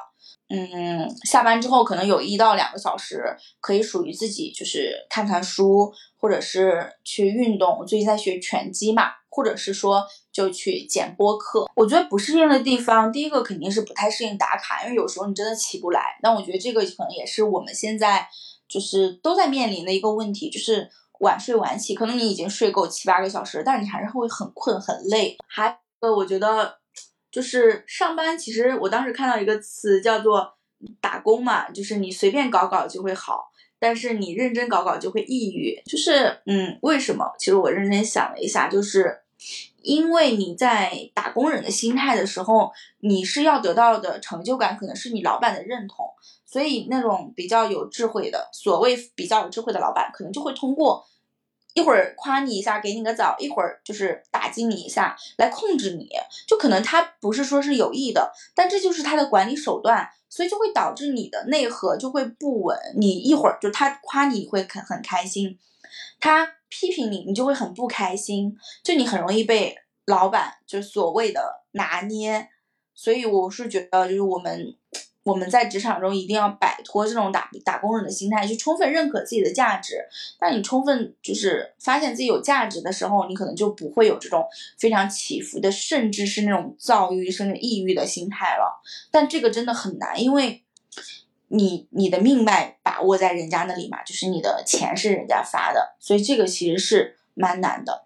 [0.48, 3.22] 嗯，下班之后可能有一到两个小时
[3.60, 7.78] 可以属于自己，就是看看书或者是去运动。
[7.78, 9.04] 我最近在学拳击嘛。
[9.32, 16.18] 或者是说就去剪播客，我觉得不适应的地方，第一个肯定是不太适应打卡，因为有时候你真的起不来。
[16.22, 18.28] 但我觉得这个可能也是我们现在
[18.68, 20.88] 就是都在面临的一个问题，就是
[21.18, 21.94] 晚睡晚起。
[21.94, 25.36] 可能你已经睡够七八个小时，但是你还是会很困很累。
[25.48, 26.78] 还呃，我觉得
[27.32, 30.54] 就是上班，其实我当时看到一个词叫做
[31.00, 33.50] 打工嘛，就是你随便搞搞就会好，
[33.80, 35.82] 但是你认真搞搞就会抑郁。
[35.84, 37.32] 就是嗯，为什么？
[37.38, 39.22] 其实我认真想了一下，就是。
[39.82, 42.70] 因为你在打工人的心态的时候，
[43.00, 46.06] 你是要得到的成就感，可能是你老板的认同，
[46.44, 51.06] 所以那种比较有智慧的，所谓比较有智慧的老板，可能就会通过
[51.74, 56.08] 一会儿夸你一下，给你个枣，一会儿就是打击你一下，来控制你，
[56.46, 65.58] 就可能他不是说是有意的，但这就是他的管理手段，所以就会导致你的内核就会不稳，你一会儿就他夸你会很很开心，
[66.20, 66.56] 他。
[66.70, 69.76] 批评你，你就会很不开心，就你很容易被
[70.06, 72.48] 老板就所谓的拿捏，
[72.94, 74.74] 所以我是觉得，就是我们
[75.24, 79.96] 我们在职场中一定要摆脱这种打打工人的心态，去充分认可自己的价值。
[80.38, 84.46] 当你充分就是发现自己有价值的时候，你可能就不会有这种
[84.78, 88.80] 非常起伏的，甚至是那种躁郁甚至抑郁的心态了。
[89.10, 90.62] 但这个真的很难，因为。
[91.52, 98.04] 你你的命脉把握在人家那里嘛，就是你的钱是人家发的，所以这个其实是蛮难的。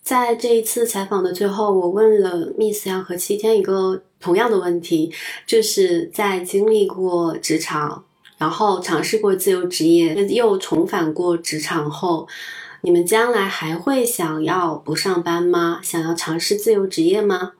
[0.00, 5.12] 在这一次采访的最后，我问了 Miss 杨和七天一个同样的问题，
[5.44, 8.04] 就是在经历过职场，
[8.38, 12.28] 然后尝试过自由职业，又重返过职场后，
[12.82, 15.80] 你们将来还会想要不上班吗？
[15.82, 17.54] 想要尝试自由职业吗？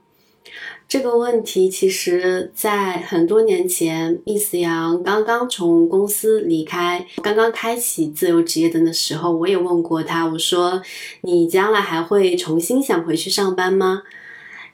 [0.92, 10.82] 这个问题其实，在很多年前，Miss 杨刚刚从公司离开，刚刚开启自由职业的那时候，我也问过他，我说
[11.24, 14.02] ：“你将来还会重新想回去上班吗？”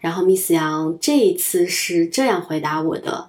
[0.03, 3.28] 然后 Miss 杨这一次是这样回答我的：“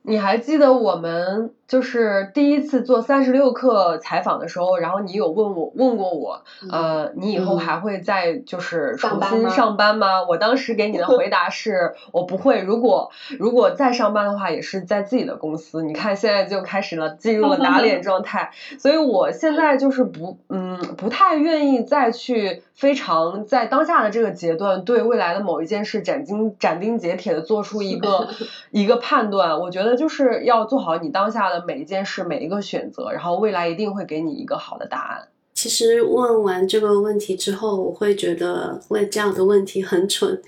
[0.00, 10.22] 你还记得我们？”就是第一次做三十六课采访的时候，然后你有问我问过我，呃，你以后还会再就是重新上班吗？
[10.28, 15.82] 我当时给你的回答是我不会，如果如果再上班的话，也是在自己的公司。
[15.82, 28.28] 你看现在就开始了，进入了打脸状态，所以我现在就是不嗯不太愿意再去非常在当下的这个阶段对未来的某一件事斩钉斩钉截铁的做出一个
[28.70, 29.58] 一个判断。
[29.60, 31.64] 我觉得就是要做好你当下的。
[31.66, 35.28] 每一件事，每一个选择，然后未来一定会给你一个好的答案。
[35.54, 40.40] 其实问完这个问题之后，我会觉得问这样的问题很蠢，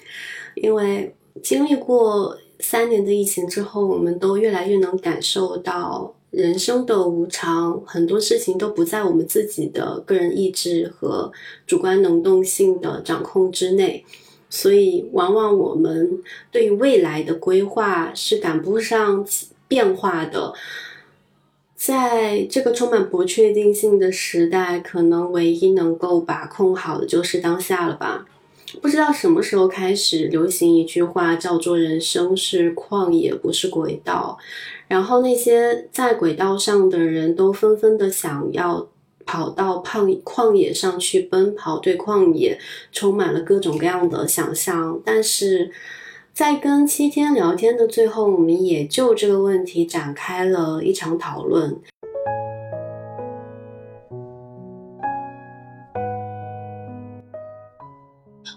[0.54, 11.30] 因为经历过三年的疫情之后，我们都越来越能感受到人生的无常，很多事情都不在我们自己的个人意志和
[11.66, 14.04] 主观能动性的掌控之内，
[14.48, 19.24] 所以往往我们对于未来的规划是赶不上
[19.68, 20.54] 变化的。
[21.86, 28.24] 在这个充满不确定性的时代，可能唯一能够把控好的就是当下了吧？
[28.80, 34.38] 不知道什么时候开始流行一句话，叫做“人生是旷野，不是轨道”。
[34.88, 38.88] 然后那些在轨道上的人都纷纷的想要
[39.26, 42.58] 跑到旷旷野上去奔跑，对旷野
[42.92, 45.70] 充满了各种各样的想象，但是。
[46.34, 51.80] 在跟七天聊天的最后，我们也就这个问题展开了一场讨论。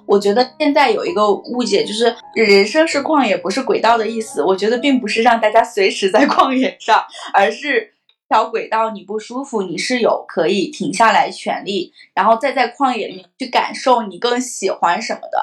[0.07, 4.41] 我觉得现在有一个误解，就是人生是旷野，不是轨道的意思。
[4.41, 7.93] 我觉得并不是让大家随时在旷野上，而是
[8.27, 15.37] 条轨道你不舒服，你是有可以停下来权利，然后再在旷野里面去感受你更喜欢什么的。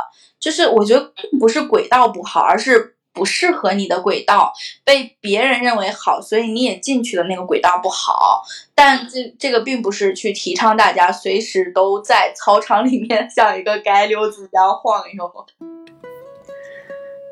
[0.45, 4.53] 就是我觉得并不是轨道不好，而是不适合你的轨道
[4.85, 8.43] 被别人认为好，所以你也进去了那个轨道不好。
[8.75, 15.33] 但这这个并不是去提倡大家随时都在操场里面像一个街溜子一样晃悠。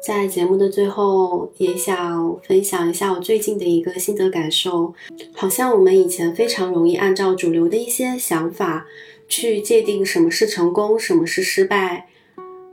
[0.03, 4.95] 在节目的最后，也想分享一下我最近的一个心得感受。
[5.37, 8.87] 好像我们以前非常容易按照主流的一些想法
[9.29, 12.09] 去界定什么是成功，什么是失败。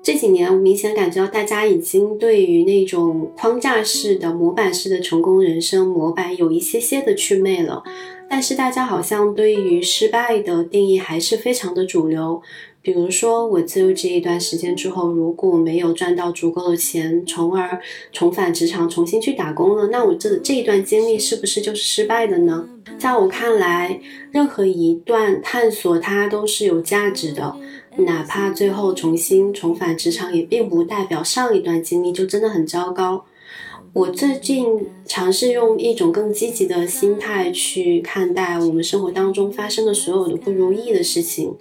[0.02, 7.84] 这几年，我明显感觉到大家已经对于那种框架式的、模板式的成功人生模板有一些些的祛魅了。
[8.30, 12.42] 但是，大家好像对于失败的定义还是非常的主流。
[12.82, 17.82] 比如说，我自由职业一段时间之后，如果没有赚到足够的钱，从而
[18.14, 22.70] 重返职场重新去打工了，那我这这一段经历是不是就是失败的呢？
[22.98, 24.00] 在我看来，
[24.32, 27.54] 任何一段探索它都是有价值的。
[28.06, 33.26] 哪怕最后重新重返职场，也并不代表上一段经历就真的很糟糕。
[33.94, 41.56] 我最近尝试用一种更积极的心态去看待我们生活当中发生的所有的不如意的事情。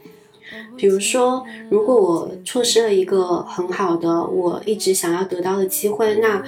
[0.77, 6.43] 比如说，如果我错失了一个很好的我一直想要得到的机会，那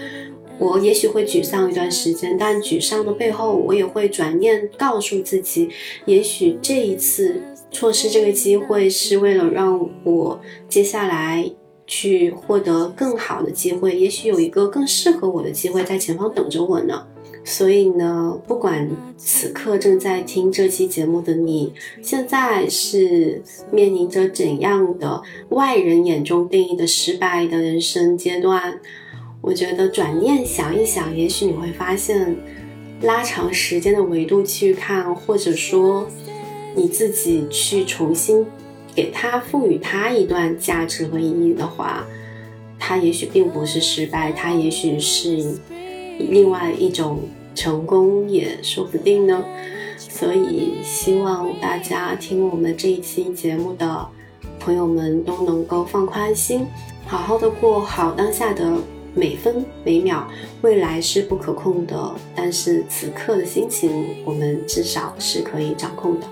[0.59, 2.37] 我也许会沮丧一段时间。
[2.39, 5.71] 但沮丧的背后，我也会转念告诉自己，
[6.05, 7.41] 也许这一次。
[7.71, 11.51] 错失这个机会是为了让我接下来
[11.87, 17.07] 去获得更好的机会，也许有一个更适合我的机会在前方等着我呢。
[17.43, 18.87] 所以呢，不管
[19.17, 21.73] 此刻正在听这期节目的你，
[22.03, 23.43] 现在是
[23.73, 28.79] 面临着怎样的外人眼中定义的失败的人生阶段，
[29.41, 32.37] 我觉得转念想一想，也许你会发现，
[33.01, 36.07] 拉长时间的维度去看，或者说
[36.75, 38.47] 你自己去重新
[38.95, 42.07] 给它赋予它一段价值和意义的话，
[42.79, 45.59] 它也许并不是失败，它也许是。
[46.29, 47.21] 另外一种
[47.55, 49.43] 成功也说不定呢，
[49.97, 54.07] 所以希望大家听我们这一期节目的
[54.59, 56.67] 朋友们都能够放宽心，
[57.07, 58.71] 好好的过好当下的
[59.15, 60.29] 每分每秒。
[60.61, 66.27] 未来是不可控的，但是此刻的心情我们至少是可以掌控的。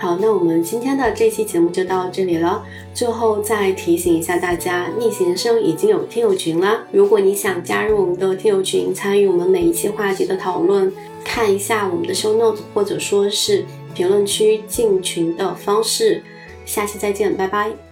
[0.00, 2.64] 好，那我们今天的这期节目就到这里了。
[2.94, 6.84] 最后再提醒一下大家，逆行人生已经有听友群了。
[6.92, 10.92] 如果你想加入我们的听友群，参与我们每一期话题的讨论，
[11.24, 16.22] 看一下我们的 show notes，或者说是评论区进群的方式。
[16.64, 17.87] 下期再见，拜拜。